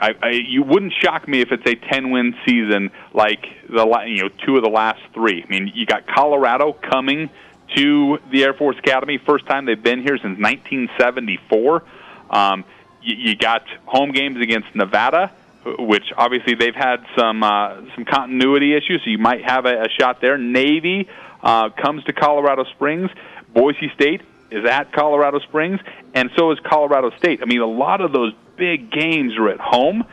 [0.00, 4.22] I, I, you wouldn't shock me if it's a 10 win season like the you
[4.22, 5.44] know two of the last three.
[5.44, 7.28] I mean, you got Colorado coming
[7.76, 11.84] to the Air Force Academy, first time they've been here since 1974.
[12.30, 12.64] Um,
[13.02, 15.32] you, you got home games against Nevada,
[15.78, 19.88] which obviously they've had some uh, some continuity issues, so you might have a, a
[19.98, 20.38] shot there.
[20.38, 21.08] Navy
[21.42, 23.10] uh, comes to Colorado Springs.
[23.52, 25.80] Boise State is at Colorado Springs,
[26.14, 27.40] and so is Colorado State.
[27.42, 30.04] I mean, a lot of those big games are at home.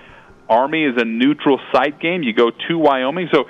[0.50, 2.24] Army is a neutral site game.
[2.24, 3.44] You go to Wyoming, so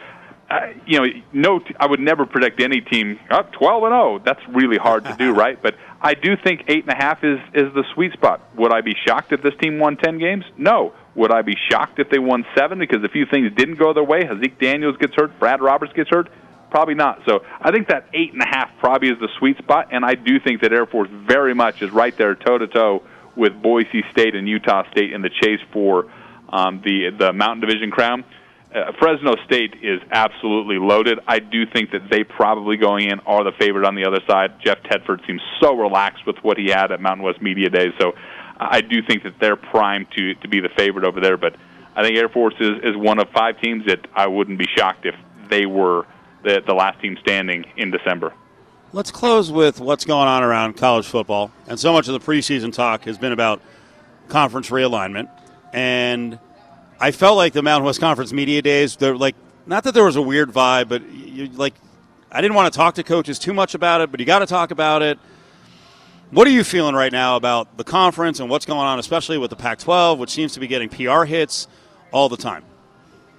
[0.50, 3.92] uh, you know, no, t- I would never predict any team up oh, twelve and
[3.92, 4.16] zero.
[4.16, 4.22] Oh.
[4.26, 5.62] That's really hard to do, right?
[5.62, 8.42] But I do think eight and a half is is the sweet spot.
[8.56, 10.46] Would I be shocked if this team won ten games?
[10.58, 10.94] No.
[11.16, 14.04] Would I be shocked if they won seven because a few things didn't go their
[14.04, 14.22] way?
[14.22, 16.30] Haaziq Daniels gets hurt, Brad Roberts gets hurt.
[16.70, 17.22] Probably not.
[17.28, 20.16] So I think that eight and a half probably is the sweet spot, and I
[20.16, 23.04] do think that Air Force very much is right there toe to toe
[23.38, 26.12] with Boise State and Utah State in the chase for
[26.50, 28.24] um, the the Mountain Division crown.
[28.74, 31.20] uh, Fresno State is absolutely loaded.
[31.28, 34.60] I do think that they probably going in are the favorite on the other side.
[34.64, 38.14] Jeff Tedford seems so relaxed with what he had at Mountain West Media Days, so
[38.60, 41.38] I do think that they're primed to to be the favorite over there.
[41.38, 41.56] But
[41.96, 45.06] I think Air Force is is one of five teams that I wouldn't be shocked
[45.06, 45.16] if
[45.50, 46.06] they were
[46.44, 48.34] the the last team standing in December.
[48.98, 51.52] Let's close with what's going on around college football.
[51.68, 53.62] And so much of the preseason talk has been about
[54.28, 55.30] conference realignment.
[55.72, 56.40] And
[57.00, 59.36] I felt like the Mountain West Conference media days, they're like,
[59.68, 61.76] not that there was a weird vibe, but you, like,
[62.32, 64.48] I didn't want to talk to coaches too much about it, but you got to
[64.48, 65.20] talk about it.
[66.32, 69.52] What are you feeling right now about the conference and what's going on, especially with
[69.52, 71.68] the Pac 12, which seems to be getting PR hits
[72.12, 72.64] all the time?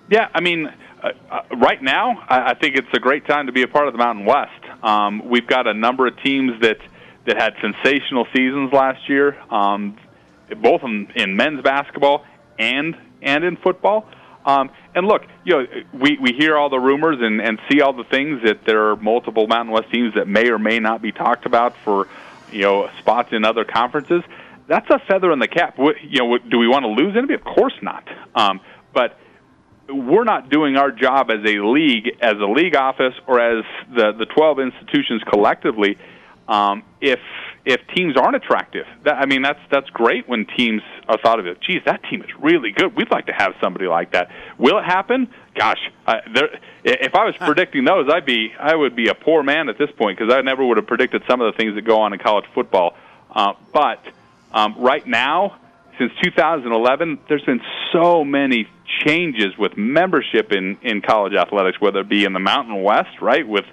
[0.08, 3.52] Yeah, I mean, uh, uh, right now, I, I think it's a great time to
[3.52, 4.67] be a part of the Mountain West.
[4.82, 6.78] Um, we've got a number of teams that
[7.26, 9.98] that had sensational seasons last year, um,
[10.62, 12.24] both in, in men's basketball
[12.58, 14.08] and and in football.
[14.46, 17.92] Um, and look, you know, we, we hear all the rumors and, and see all
[17.92, 21.12] the things that there are multiple Mountain West teams that may or may not be
[21.12, 22.08] talked about for,
[22.50, 24.22] you know, spots in other conferences.
[24.66, 25.76] That's a feather in the cap.
[25.76, 27.34] You know, do we want to lose anybody?
[27.34, 28.08] Of course not.
[28.34, 28.60] Um,
[28.94, 29.18] but
[29.88, 34.12] we're not doing our job as a league, as a league office, or as the
[34.12, 35.98] the 12 institutions collectively.
[36.46, 37.20] Um, if
[37.64, 41.46] if teams aren't attractive, that, I mean that's that's great when teams are thought of
[41.46, 41.60] it.
[41.60, 42.96] Geez, that team is really good.
[42.96, 44.30] We'd like to have somebody like that.
[44.56, 45.28] Will it happen?
[45.54, 49.42] Gosh, uh, there, if I was predicting those, I'd be I would be a poor
[49.42, 51.82] man at this point because I never would have predicted some of the things that
[51.82, 52.94] go on in college football.
[53.30, 54.00] Uh, but
[54.52, 55.58] um, right now,
[55.98, 57.60] since 2011, there's been
[57.92, 58.68] so many
[59.04, 63.46] changes with membership in, in college athletics, whether it be in the Mountain West, right,
[63.46, 63.64] with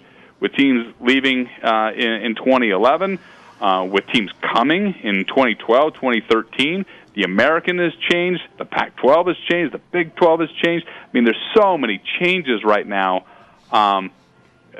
[0.41, 3.19] with teams leaving uh, in, in 2011,
[3.61, 6.85] uh, with teams coming in 2012, 2013.
[7.13, 8.41] The American has changed.
[8.57, 9.73] The Pac-12 has changed.
[9.73, 10.85] The Big 12 has changed.
[10.87, 13.25] I mean, there's so many changes right now.
[13.71, 14.11] Um,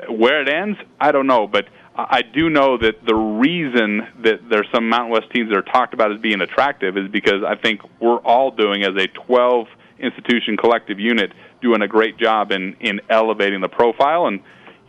[0.08, 1.66] where it ends, I don't know, but
[1.98, 5.94] I do know that the reason that there's some Mountain West teams that are talked
[5.94, 9.66] about as being attractive is because I think we're all doing as a 12
[9.98, 11.32] institution collective unit
[11.62, 14.26] doing a great job in in elevating the profile.
[14.26, 14.40] And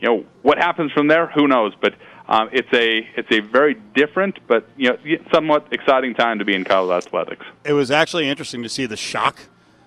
[0.01, 1.73] you know what happens from there who knows?
[1.79, 1.95] But
[2.27, 4.97] um, it's a it's a very different but you know
[5.33, 7.45] somewhat exciting time to be in college athletics.
[7.63, 9.37] It was actually interesting to see the shock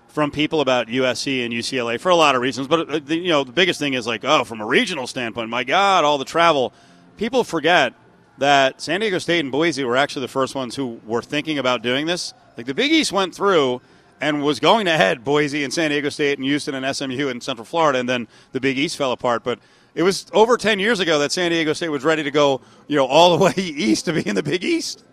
[0.07, 2.67] from people about USC and UCLA for a lot of reasons.
[2.67, 5.63] But uh, you know the biggest thing is like oh from a regional standpoint my
[5.63, 6.73] god all the travel
[7.21, 7.93] people forget
[8.39, 11.83] that San Diego State and Boise were actually the first ones who were thinking about
[11.83, 13.79] doing this like the Big East went through
[14.19, 17.43] and was going to head Boise and San Diego State and Houston and SMU and
[17.43, 19.43] Central Florida, and then the Big East fell apart.
[19.43, 19.59] But
[19.93, 22.95] it was over 10 years ago that San Diego State was ready to go, you
[22.95, 25.03] know, all the way east to be in the Big East.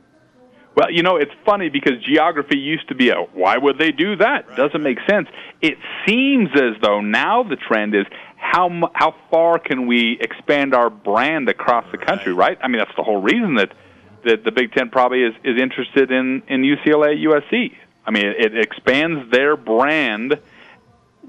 [0.76, 4.16] Well, you know, it's funny because geography used to be a why would they do
[4.16, 4.48] that?
[4.48, 4.56] Right.
[4.56, 5.28] Doesn't make sense.
[5.60, 8.06] It seems as though now the trend is
[8.38, 12.56] how how far can we expand our brand across the country, right?
[12.62, 13.72] I mean, that's the whole reason that
[14.24, 17.74] that the Big 10 probably is is interested in in UCLA USC.
[18.06, 20.40] I mean, it, expands their brand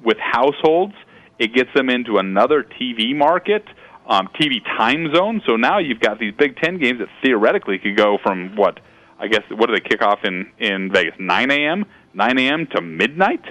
[0.02, 0.94] with households.
[1.38, 3.66] It gets them into another TV market,
[4.08, 5.42] um, TV time zone.
[5.46, 8.80] So now you've got these Big Ten games that theoretically could go from what
[9.20, 11.16] I guess what do they kick off in in Vegas?
[11.20, 11.86] 9 a.m.
[12.14, 12.68] 9 a.m.
[12.68, 13.44] to midnight.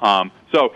[0.00, 0.74] Um, so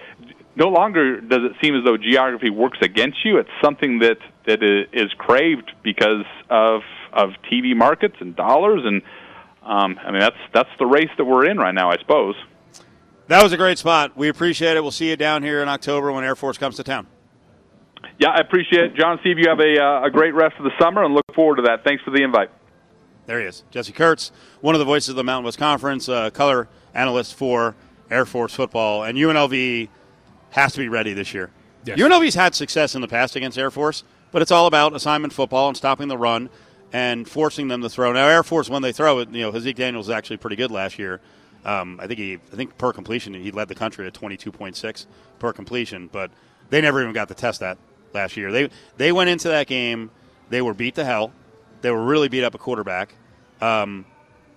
[0.58, 3.38] no longer does it seem as though geography works against you.
[3.38, 9.02] It's something that that is craved because of of TV markets and dollars and
[9.62, 12.34] um, I mean, that's that's the race that we're in right now, I suppose.
[13.26, 14.16] That was a great spot.
[14.16, 14.80] We appreciate it.
[14.80, 17.06] We'll see you down here in October when Air Force comes to town.
[18.18, 19.18] Yeah, I appreciate it, John.
[19.20, 21.62] Steve, you have a uh, a great rest of the summer, and look forward to
[21.62, 21.84] that.
[21.84, 22.50] Thanks for the invite.
[23.26, 26.30] There he is, Jesse Kurtz, one of the voices of the Mountain West Conference, uh,
[26.30, 27.76] color analyst for
[28.10, 29.90] Air Force football, and UNLV
[30.50, 31.50] has to be ready this year.
[31.84, 31.98] Yes.
[31.98, 35.68] UNLV's had success in the past against Air Force, but it's all about assignment football
[35.68, 36.50] and stopping the run
[36.92, 38.12] and forcing them to throw.
[38.12, 40.70] Now, Air Force, when they throw it, you know, Haaziq Daniels was actually pretty good
[40.70, 41.20] last year.
[41.64, 45.06] Um, I think he, I think per completion, he led the country at 22.6
[45.38, 46.30] per completion, but
[46.70, 47.78] they never even got to test that
[48.14, 48.50] last year.
[48.52, 50.10] They they went into that game,
[50.50, 51.32] they were beat to hell.
[51.80, 53.14] They were really beat up a quarterback.
[53.60, 54.04] Um,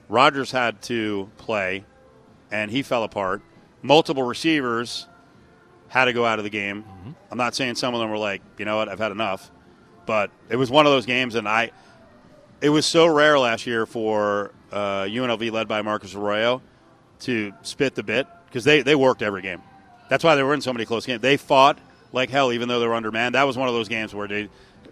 [0.10, 1.86] Rogers had to play,
[2.52, 3.42] and he fell apart.
[3.82, 5.08] Multiple receivers
[5.92, 6.84] had to go out of the game.
[6.84, 7.12] Mm-hmm.
[7.30, 9.52] I'm not saying some of them were like, you know what, I've had enough,
[10.06, 11.72] but it was one of those games, and I
[12.62, 16.62] it was so rare last year for uh, UNLV, led by Marcus Arroyo,
[17.22, 19.62] to spit the bit because they, they worked every game.
[20.10, 21.22] That's why they were in so many close games.
[21.22, 21.78] They fought
[22.14, 23.36] like hell, even though they were undermanned.
[23.36, 24.48] That was one of those games where they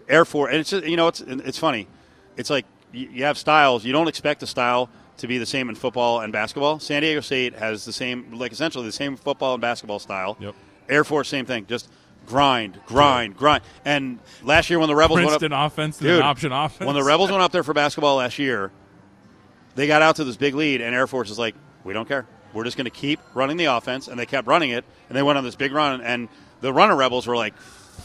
[0.09, 1.87] Air Force, and it's just, you know it's it's funny.
[2.35, 3.85] It's like you have styles.
[3.85, 6.79] You don't expect a style to be the same in football and basketball.
[6.79, 10.35] San Diego State has the same, like essentially the same football and basketball style.
[10.41, 10.55] Yep.
[10.89, 11.65] Air Force, same thing.
[11.67, 11.89] Just
[12.25, 13.63] grind, grind, grind.
[13.85, 16.85] And last year when the Rebels Princeton went up, offense Dude, an option offense.
[16.85, 18.71] when the Rebels went up there for basketball last year,
[19.75, 22.27] they got out to this big lead, and Air Force is like, we don't care.
[22.53, 25.23] We're just going to keep running the offense, and they kept running it, and they
[25.23, 26.27] went on this big run, and
[26.61, 27.53] the runner Rebels were like,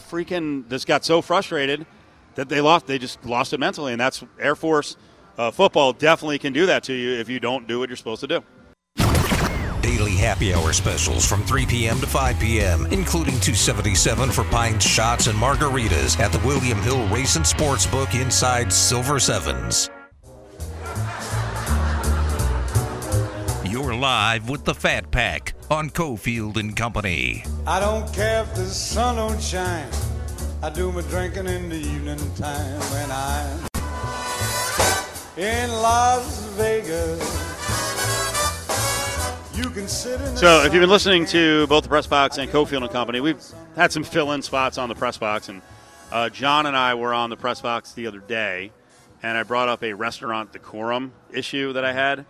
[0.09, 1.85] freaking, just got so frustrated
[2.35, 2.87] that they lost.
[2.87, 4.97] They just lost it mentally, and that's Air Force
[5.37, 8.21] uh, football definitely can do that to you if you don't do what you're supposed
[8.21, 8.43] to do.
[9.85, 11.99] Daily happy hour specials from 3 p.m.
[11.99, 17.35] to 5 p.m., including 277 for pints, shots, and margaritas at the William Hill Race
[17.35, 19.91] and Sportsbook inside Silver Sevens.
[23.63, 27.45] You're live with the Fat Pack on Cofield and Company.
[27.67, 29.87] I don't care if the sun don't shine.
[30.63, 33.67] I do my drinking in the evening time when I'm
[35.37, 37.44] in Las Vegas.
[39.55, 43.41] So, if you've been listening to both the press box and Cofield and Company, we've
[43.77, 45.61] had some fill-in spots on the press box, and
[46.11, 48.71] uh, John and I were on the press box the other day,
[49.23, 52.25] and I brought up a restaurant decorum issue that I had,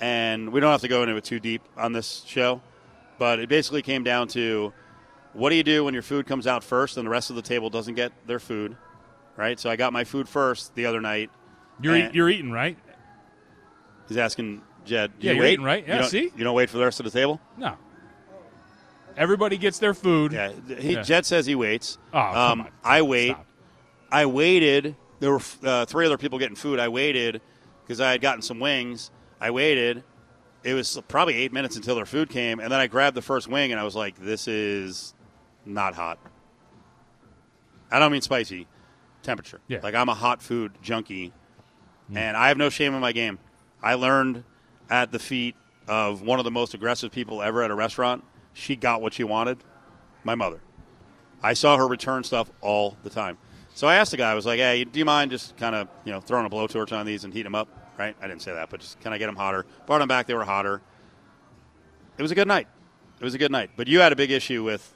[0.00, 2.60] and we don't have to go into it too deep on this show,
[3.18, 4.74] but it basically came down to
[5.32, 7.42] what do you do when your food comes out first and the rest of the
[7.42, 8.76] table doesn't get their food,
[9.36, 9.58] right?
[9.58, 11.30] So I got my food first the other night.
[11.80, 12.76] you're, and- you're eating, right?
[14.08, 15.52] He's asking Jed, do Yeah, you you're wait?
[15.54, 15.86] eating, right?
[15.86, 16.32] You Yeah, don't- see?
[16.36, 17.40] You don't wait for the rest of the table?
[17.56, 17.76] No.
[19.16, 20.32] Everybody gets their food.
[20.32, 21.02] Yeah, he, Yeah.
[21.02, 21.98] Jed says he waits.
[22.12, 22.68] Oh, on.
[22.84, 23.30] I wait.
[23.30, 23.46] Stop.
[24.12, 24.94] I waited.
[25.20, 26.78] There were uh, three other people getting food.
[26.78, 27.40] I waited
[27.82, 29.10] because I had gotten some wings.
[29.40, 30.04] I waited.
[30.64, 33.48] It was probably eight minutes until their food came, and then I grabbed the first
[33.48, 35.14] wing, and I was like, "This is
[35.64, 36.18] not hot."
[37.90, 38.66] I don't mean spicy,
[39.22, 39.60] temperature.
[39.68, 39.78] Yeah.
[39.82, 41.32] Like I'm a hot food junkie,
[42.14, 43.38] and I have no shame in my game.
[43.82, 44.44] I learned
[44.90, 45.56] at the feet
[45.88, 48.24] of one of the most aggressive people ever at a restaurant.
[48.52, 49.58] She got what she wanted.
[50.24, 50.60] My mother.
[51.42, 53.38] I saw her return stuff all the time.
[53.74, 55.88] So I asked the guy, I was like, hey, do you mind just kind of,
[56.04, 57.68] you know, throwing a blowtorch on these and heat them up?
[57.98, 58.16] Right?
[58.20, 59.66] I didn't say that, but just kind of get them hotter.
[59.86, 60.80] Brought them back, they were hotter.
[62.18, 62.66] It was a good night.
[63.20, 63.70] It was a good night.
[63.76, 64.94] But you had a big issue with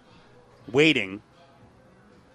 [0.70, 1.22] waiting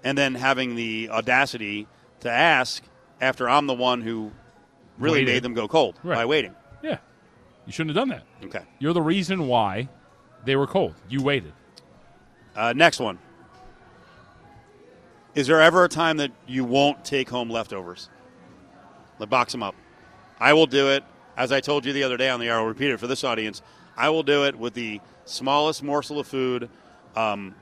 [0.03, 1.87] and then having the audacity
[2.21, 2.83] to ask
[3.19, 4.31] after I'm the one who
[4.99, 5.33] really Waited.
[5.33, 6.15] made them go cold Right.
[6.15, 6.55] by waiting.
[7.65, 8.23] You shouldn't have done that.
[8.45, 8.65] Okay.
[8.79, 9.89] You're the reason why
[10.45, 10.95] they were cold.
[11.09, 11.53] You waited.
[12.55, 13.19] Uh, next one.
[15.33, 18.09] Is there ever a time that you won't take home leftovers?
[19.19, 19.75] Like box them up.
[20.39, 21.03] I will do it.
[21.37, 23.23] As I told you the other day on the air, I'll repeat it for this
[23.23, 23.61] audience.
[23.97, 26.69] I will do it with the smallest morsel of food.
[27.15, 27.55] Um,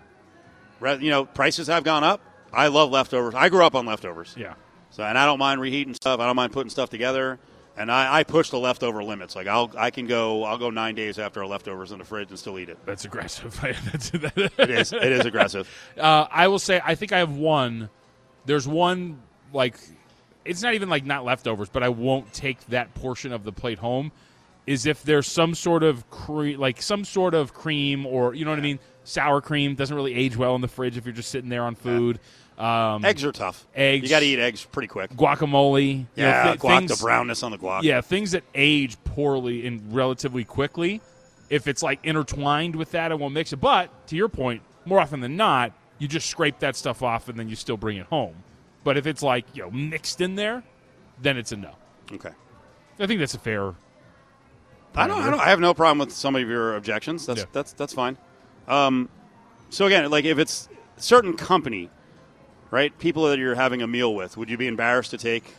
[0.79, 2.21] re- you know, prices have gone up.
[2.51, 3.33] I love leftovers.
[3.33, 4.35] I grew up on leftovers.
[4.37, 4.53] Yeah.
[4.91, 6.19] So, and I don't mind reheating stuff.
[6.19, 7.39] I don't mind putting stuff together.
[7.75, 9.35] And I, I push the leftover limits.
[9.35, 12.29] Like I'll, I can go, I'll go nine days after a leftovers in the fridge
[12.29, 12.77] and still eat it.
[12.85, 13.59] That's aggressive.
[13.91, 15.69] That's, It is, it is aggressive.
[15.97, 17.89] Uh, I will say, I think I have one.
[18.45, 19.21] There's one,
[19.53, 19.77] like,
[20.43, 23.79] it's not even like not leftovers, but I won't take that portion of the plate
[23.79, 24.11] home.
[24.65, 28.51] Is if there's some sort of cre- like some sort of cream or you know
[28.51, 31.29] what I mean, sour cream doesn't really age well in the fridge if you're just
[31.31, 32.19] sitting there on food.
[32.57, 33.65] Um, Eggs are tough.
[33.75, 34.03] Eggs.
[34.03, 35.09] You got to eat eggs pretty quick.
[35.11, 35.81] guacamole.
[35.91, 37.81] you know, Yeah, guac, things- the brownness on the guac.
[37.83, 41.01] Yeah, things that age poorly and relatively quickly.
[41.49, 43.57] If it's like intertwined with that, I won't mix it.
[43.57, 47.37] But to your point, more often than not, you just scrape that stuff off and
[47.37, 48.35] then you still bring it home.
[48.83, 50.63] But if it's like you know mixed in there,
[51.21, 51.71] then it's a no.
[52.11, 52.31] Okay.
[52.99, 53.73] I think that's a fair.
[54.95, 55.39] I don't, I don't.
[55.39, 57.25] I have no problem with some of your objections.
[57.25, 57.45] That's Yeah.
[57.51, 58.17] that's that's fine.
[58.67, 59.09] Um,
[59.69, 61.89] so again, like if it's a certain company,
[62.71, 62.97] right?
[62.99, 65.55] People that you're having a meal with, would you be embarrassed to take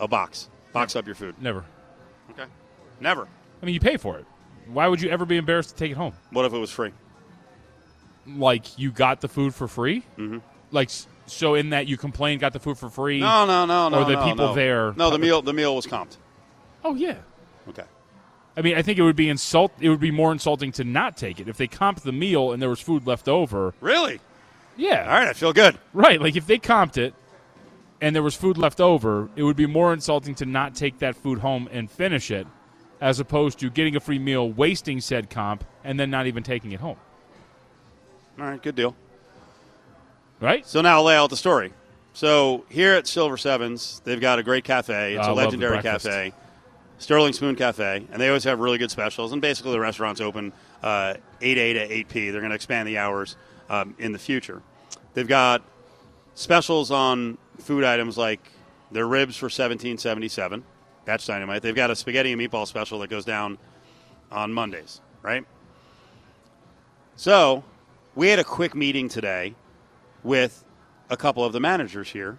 [0.00, 1.36] a box, box up your food?
[1.40, 1.64] Never.
[2.30, 2.44] Okay.
[3.00, 3.28] Never.
[3.62, 4.26] I mean, you pay for it.
[4.66, 6.14] Why would you ever be embarrassed to take it home?
[6.30, 6.92] What if it was free?
[8.26, 10.00] Like you got the food for free.
[10.18, 10.38] Mm-hmm.
[10.70, 10.90] Like
[11.26, 13.20] so, in that you complained, got the food for free.
[13.20, 13.98] No, no, no, no.
[14.00, 14.54] Or the no, people no.
[14.54, 15.42] there- No, the meal.
[15.42, 16.16] The meal was comped.
[16.82, 17.16] Oh yeah.
[17.68, 17.84] Okay.
[18.56, 19.72] I mean, I think it would be insult.
[19.80, 22.62] It would be more insulting to not take it if they comped the meal and
[22.62, 23.74] there was food left over.
[23.80, 24.20] Really?
[24.76, 25.28] Yeah, All right.
[25.28, 25.78] I feel good.
[25.92, 26.20] right.
[26.20, 27.14] Like if they comped it
[28.00, 31.16] and there was food left over, it would be more insulting to not take that
[31.16, 32.46] food home and finish it,
[33.00, 36.72] as opposed to getting a free meal, wasting said comp, and then not even taking
[36.72, 36.96] it home.
[38.38, 38.62] All right.
[38.62, 38.94] Good deal.
[40.40, 40.66] Right?
[40.66, 41.72] So now I'll lay out the story.
[42.12, 45.14] So here at Silver Sevens, they've got a great cafe.
[45.16, 46.32] It's a legendary cafe,
[46.98, 49.32] Sterling Spoon Cafe, and they always have really good specials.
[49.32, 52.30] And basically, the restaurant's open uh, 8 a to 8 p.
[52.30, 53.36] They're going to expand the hours
[53.68, 54.62] um, in the future.
[55.14, 55.62] They've got
[56.34, 58.40] specials on food items like
[58.90, 60.62] their ribs for 17.77.
[61.04, 61.62] That's dynamite.
[61.62, 63.58] They've got a spaghetti and meatball special that goes down
[64.30, 65.44] on Mondays, right?
[67.16, 67.62] So
[68.14, 69.54] we had a quick meeting today
[70.22, 70.64] with
[71.10, 72.38] a couple of the managers here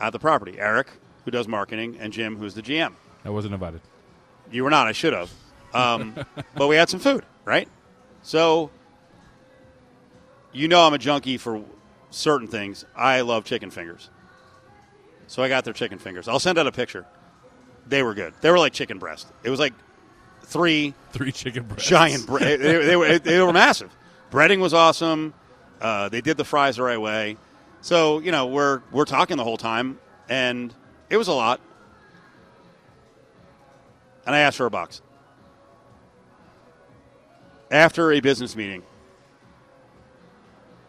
[0.00, 0.58] at the property.
[0.58, 0.88] Eric,
[1.24, 2.94] who does marketing, and Jim, who's the GM.
[3.26, 3.80] I wasn't invited.
[4.50, 4.86] You were not.
[4.86, 5.30] I should have.
[5.74, 6.14] Um,
[6.54, 7.68] but we had some food, right?
[8.22, 8.70] So,
[10.52, 11.62] you know, I'm a junkie for
[12.10, 12.84] certain things.
[12.94, 14.08] I love chicken fingers.
[15.26, 16.28] So I got their chicken fingers.
[16.28, 17.04] I'll send out a picture.
[17.86, 18.32] They were good.
[18.40, 19.26] They were like chicken breast.
[19.42, 19.74] It was like
[20.44, 21.88] three Three chicken breasts.
[21.88, 22.26] giant.
[22.26, 23.90] Bre- they, they were they were massive.
[24.30, 25.34] Breading was awesome.
[25.80, 27.36] Uh, they did the fries the right way.
[27.80, 29.98] So you know we're we're talking the whole time,
[30.28, 30.72] and
[31.10, 31.60] it was a lot.
[34.26, 35.00] And I asked for a box
[37.70, 38.82] after a business meeting.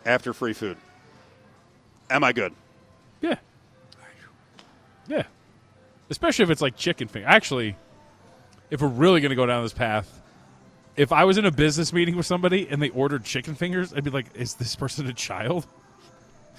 [0.06, 0.78] After free food,
[2.10, 2.54] am I good?
[3.20, 3.36] Yeah.
[5.08, 5.24] Yeah.
[6.10, 7.28] Especially if it's like chicken finger.
[7.28, 7.76] Actually,
[8.70, 10.22] if we're really going to go down this path,
[10.96, 14.06] if I was in a business meeting with somebody and they ordered chicken fingers, I'd
[14.06, 15.68] be like, is this person a child?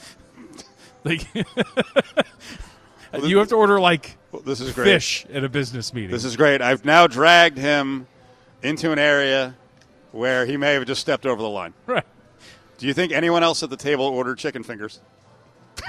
[1.05, 1.27] like,
[3.23, 4.18] you have to order like
[4.49, 4.85] this is great.
[4.87, 6.11] fish at a business meeting.
[6.11, 6.61] This is great.
[6.61, 8.07] I've now dragged him
[8.63, 9.55] into an area
[10.13, 11.75] where he may have just stepped over the line.
[11.87, 12.05] right.
[12.79, 15.01] Do you think anyone else at the table ordered chicken fingers?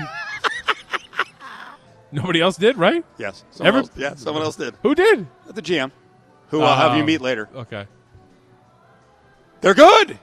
[2.11, 3.05] Nobody else did, right?
[3.19, 3.43] Yes.
[3.51, 4.73] Someone Every- else, yeah, someone else did.
[4.81, 5.27] Who did?
[5.47, 5.91] The GM,
[6.49, 7.47] who I'll have you Um, meet later.
[7.55, 7.85] Okay.
[9.61, 10.17] They're good.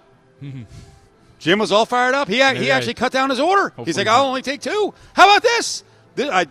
[1.39, 2.27] Jim was all fired up.
[2.27, 3.69] He, ac- he actually cut down his order.
[3.69, 4.93] He's Hopefully like, I'll he- only take two.
[5.15, 5.85] How about this?
[6.17, 6.47] This- I,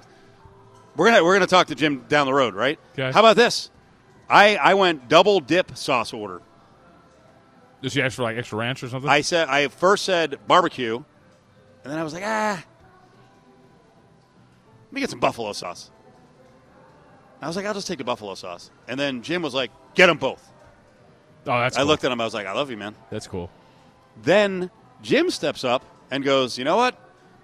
[0.95, 2.79] we're gonna we're gonna talk to Jim down the road, right?
[2.93, 3.11] Okay.
[3.11, 3.69] How about this?
[4.29, 6.41] I I went double dip sauce order.
[7.81, 9.09] Did she ask for like extra ranch or something?
[9.09, 11.05] I said I first said barbecue, and
[11.91, 12.63] then I was like, ah,
[14.85, 15.91] let me get some buffalo sauce.
[17.41, 18.71] I was like, I'll just take the buffalo sauce.
[18.87, 20.51] And then Jim was like, get them both.
[21.45, 21.87] oh, that's I cool.
[21.87, 22.19] looked at him.
[22.19, 22.95] I was like, I love you, man.
[23.11, 23.51] That's cool.
[24.23, 24.71] Then
[25.03, 26.97] Jim steps up and goes, you know what?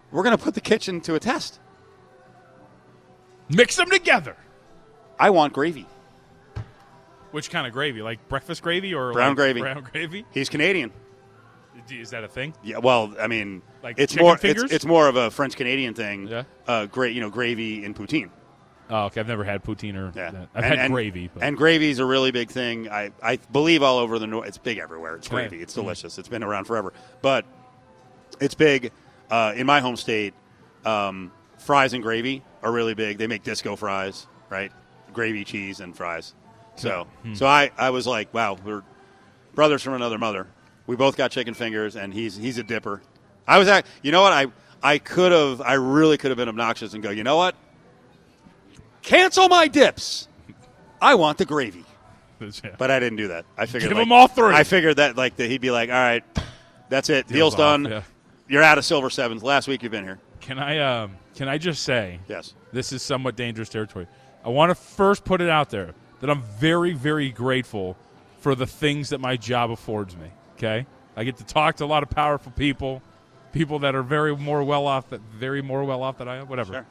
[0.10, 1.60] We're going to put the kitchen to a test.
[3.56, 4.36] Mix them together.
[5.20, 5.86] I want gravy.
[7.32, 8.02] Which kind of gravy?
[8.02, 9.62] Like breakfast gravy or Brown like gravy.
[9.62, 10.26] Brown gravy?
[10.32, 10.92] He's Canadian.
[11.90, 12.54] Is that a thing?
[12.64, 16.28] Yeah, well, I mean, Like it's more it's, it's more of a French Canadian thing.
[16.28, 16.44] Yeah.
[16.68, 18.30] Uh, great, you know, gravy in poutine.
[18.90, 19.22] Oh, okay.
[19.22, 20.50] I've never had poutine or Yeah, that.
[20.54, 21.30] I've And- had and- gravy.
[21.34, 22.90] But And gravy's a really big thing.
[22.90, 24.48] I, I believe all over the north.
[24.50, 25.16] It's big everywhere.
[25.16, 25.48] It's Right.
[25.50, 25.64] gravy.
[25.64, 26.18] It's delicious.
[26.18, 26.92] It's been around forever.
[27.22, 27.46] But
[28.42, 28.92] it's big
[29.30, 30.34] uh, in my home state.
[30.86, 31.32] Um,
[31.62, 33.18] fries and gravy are really big.
[33.18, 34.72] They make disco fries, right?
[35.14, 36.34] Gravy, cheese, and fries.
[36.76, 37.34] So, Hmm.
[37.34, 38.84] so I, I was like, wow, we're
[39.56, 40.48] brothers from another mother.
[40.88, 43.02] We both got chicken fingers, and he's he's a dipper.
[43.48, 44.34] I was at, you know what?
[44.34, 44.48] I
[44.84, 47.56] I could have, I really could have been obnoxious and go, you know what?
[49.02, 50.28] Cancel my dips.
[51.02, 51.86] I want the gravy.
[52.40, 52.72] Yeah.
[52.78, 53.46] But I didn't do that.
[53.56, 54.54] I figured Give like, him all three.
[54.56, 56.24] I figured that like that he'd be like, all right,
[56.90, 57.86] that's it, deal's, Deal's done.
[57.86, 58.02] off, yeah.
[58.48, 59.44] You're out of silver sevens.
[59.44, 60.20] Last week you've been here.
[60.42, 62.54] Can I um, can I just say Yes.
[62.74, 64.08] this is somewhat dangerous territory.
[64.44, 67.96] I want to first put it out there that I'm very very grateful
[68.40, 70.28] for the things that my job affords me.
[70.58, 70.86] Okay,
[71.16, 73.02] I get to talk to a lot of powerful people,
[73.54, 76.48] people that are very more well off that very more well off than I am.
[76.48, 76.74] Whatever.
[76.74, 76.86] Sure.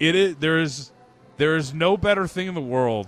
[0.00, 0.90] It is there is
[1.36, 3.06] there is no better thing in the world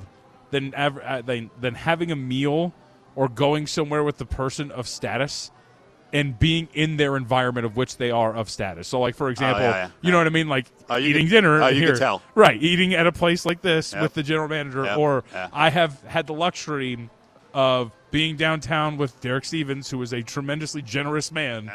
[0.51, 2.73] than ever uh, than, than having a meal
[3.17, 5.51] or going somewhere with the person of status
[6.13, 8.89] and being in their environment of which they are of status.
[8.89, 11.27] So, like for oh, example, Oh, yeah, you know what I mean, like Oh, eating
[11.27, 11.63] could- dinner.
[11.63, 11.93] oh, you here.
[11.93, 12.23] could tell.
[12.35, 12.61] right?
[12.63, 14.03] Eating at a place like this Yep.
[14.03, 14.99] with the general manager, Yep.
[14.99, 15.49] or Yeah.
[15.53, 17.09] I have had the luxury
[17.55, 21.71] of being downtown with Derek Stevens, who is a tremendously generous man,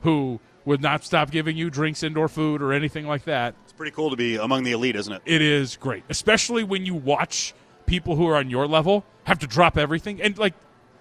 [0.00, 3.54] who would not stop giving you drinks, indoor food, or anything like that.
[3.64, 5.22] It's pretty cool to be among the elite, isn't it?
[5.24, 7.54] It is great, especially when you watch
[7.86, 10.54] people who are on your level have to drop everything and like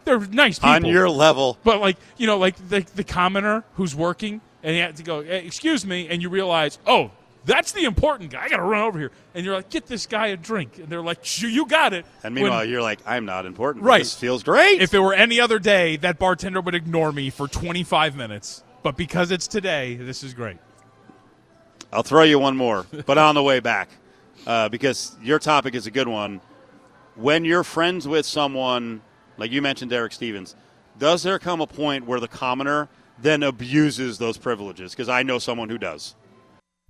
[0.06, 0.72] they're nice people.
[0.72, 1.58] On your level.
[1.64, 5.20] but like you know, like the the commoner who's working and you have to go,
[5.20, 7.12] "Eh, excuse me, and you realize, oh,
[7.46, 8.44] that's the important guy.
[8.44, 10.88] I got to run over here, and you're like, get this guy a drink, and
[10.88, 12.04] they're like, you got it.
[12.24, 13.86] And When- meanwhile, you're like, I'm not important.
[13.86, 14.00] Right.
[14.00, 14.82] This feels great.
[14.82, 18.64] if it were any other day, that bartender would ignore me for 25 minutes.
[18.82, 20.58] But because it's today, this is great.
[21.94, 23.90] I'll throw you one more, but on the way back,
[24.48, 26.42] uh, because your topic is a good one.
[27.16, 29.02] When you're friends with someone,
[29.38, 30.56] like you mentioned, Derek Stevens,
[30.98, 32.88] does there come a point where the commoner
[33.20, 34.92] then abuses those privileges?
[34.92, 36.16] Because I know someone who does.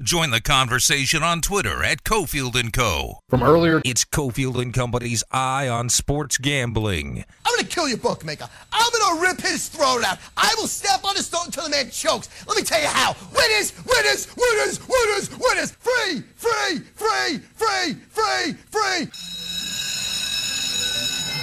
[0.01, 3.19] Join the conversation on Twitter at Cofield and Co.
[3.29, 7.23] From earlier It's Cofield and Company's Eye on Sports Gambling.
[7.45, 8.49] I'm gonna kill your bookmaker.
[8.73, 10.17] I'm gonna rip his throat out.
[10.35, 12.27] I will step on his throat until the man chokes.
[12.45, 13.15] Let me tell you how.
[13.33, 15.71] Winners, winners, winners, winners, winners.
[15.71, 19.44] Free, free, free, free, free, free.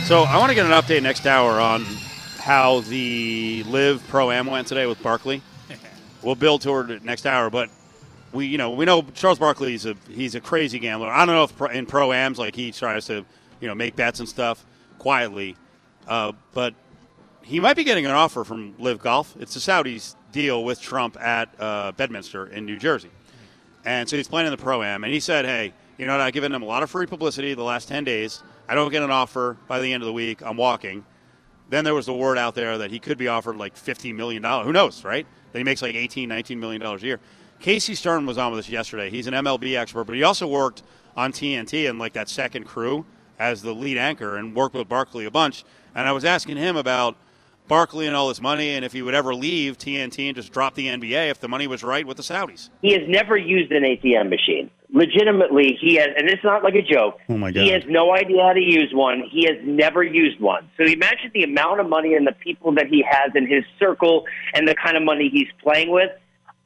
[0.07, 1.85] So I want to get an update next hour on
[2.37, 5.41] how the LIV Pro Am went today with Barkley.
[6.23, 7.71] we'll build toward it next hour, but
[8.33, 11.09] we you know we know Charles Barkley's a he's a crazy gambler.
[11.09, 13.25] I don't know if pro, in pro ams like he tries to
[13.61, 14.67] you know make bets and stuff
[14.99, 15.57] quietly,
[16.09, 16.75] uh, but
[17.43, 19.37] he might be getting an offer from LIV Golf.
[19.39, 23.11] It's the Saudis deal with Trump at uh, Bedminster in New Jersey,
[23.85, 25.73] and so he's playing in the pro am, and he said, hey.
[25.99, 28.43] You know, I've given him a lot of free publicity the last 10 days.
[28.69, 30.43] I don't get an offer by the end of the week.
[30.43, 31.05] I'm walking.
[31.71, 34.43] Then there was the word out there that he could be offered like $15 million.
[34.43, 35.27] Who knows, right?
[35.53, 37.21] That he makes like $18, 19 million dollars a year.
[37.61, 39.09] Casey Stern was on with us yesterday.
[39.09, 40.83] He's an MLB expert, but he also worked
[41.17, 43.07] on TNT and like that second crew
[43.39, 45.65] as the lead anchor and worked with Barkley a bunch.
[45.95, 47.17] And I was asking him about
[47.69, 50.75] Barkley and all this money and if he would ever leave TNT and just drop
[50.75, 52.69] the NBA if the money was right with the Saudis.
[52.83, 54.71] He has never used an ATM machine.
[54.95, 57.19] Legitimately, he has, and it's not like a joke.
[57.29, 57.63] Oh, my God.
[57.65, 59.23] He has no idea how to use one.
[59.31, 60.71] He has never used one.
[60.77, 64.27] So imagine the amount of money and the people that he has in his circle
[64.53, 66.11] and the kind of money he's playing with.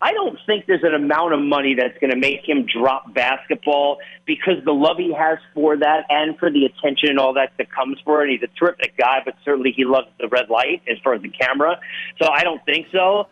[0.03, 3.99] I don't think there's an amount of money that's going to make him drop basketball
[4.27, 7.73] because the love he has for that and for the attention and all that that
[7.73, 8.31] comes for it.
[8.31, 11.31] He's a terrific guy, but certainly he loves the red light as far as the
[11.31, 11.81] camera.
[12.21, 13.29] So I don't think so.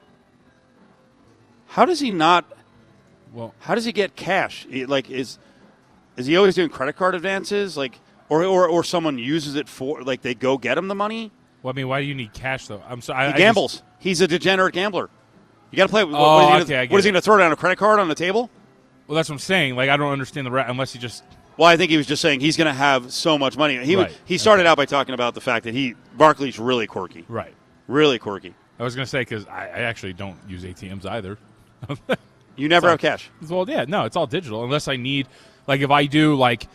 [1.66, 2.50] How does he not?
[3.34, 4.66] Well, how does he get cash?
[4.70, 5.38] Like, is
[6.16, 7.76] is he always doing credit card advances?
[7.76, 11.30] Like, or or, or someone uses it for like they go get him the money?
[11.62, 12.82] Well, I mean, why do you need cash though?
[12.88, 13.18] I'm sorry.
[13.18, 13.82] I, He I just- gambles.
[13.98, 15.08] He's a degenerate gambler.
[15.70, 16.04] You got to play.
[16.04, 16.20] What, Oh,
[16.50, 17.12] what is he oh, gonna, okay, what is he it.
[17.12, 18.48] going to throw down a credit card on the table?
[19.08, 19.74] well, that's what I'm saying.
[19.74, 21.24] Like, I don't understand the re- unless he just
[21.56, 23.82] Well, I think he was just saying he's going to have so much money.
[23.84, 24.16] He Right.
[24.26, 27.52] he started out by talking about the fact that he Barkley's really quirky, right.
[27.88, 28.54] really quirky.
[28.78, 31.38] I was gonna say because I, I actually don't use ATMs either.
[32.56, 33.30] You never So- have cash.
[33.48, 35.26] Well, yeah, no, it's all digital unless I need,
[35.66, 36.66] like, if I do, like,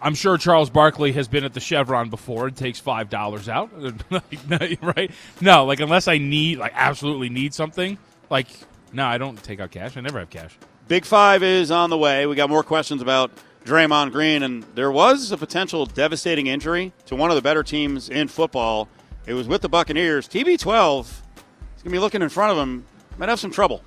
[0.00, 3.70] I'm sure Charles Barkley has been at the Chevron before and takes five dollars out,
[4.82, 5.10] right?
[5.40, 7.98] No, like unless I need, like, absolutely need something,
[8.30, 8.46] like,
[8.92, 9.96] no, I don't take out cash.
[9.96, 10.56] I never have cash.
[10.88, 12.26] Big Five is on the way.
[12.26, 13.30] We got more questions about
[13.64, 18.08] Draymond Green, and there was a potential devastating injury to one of the better teams
[18.08, 18.88] in football.
[19.26, 20.28] It was with the Buccaneers.
[20.28, 22.84] TB12 is going to be looking in front of him.
[23.18, 23.82] Might have some trouble.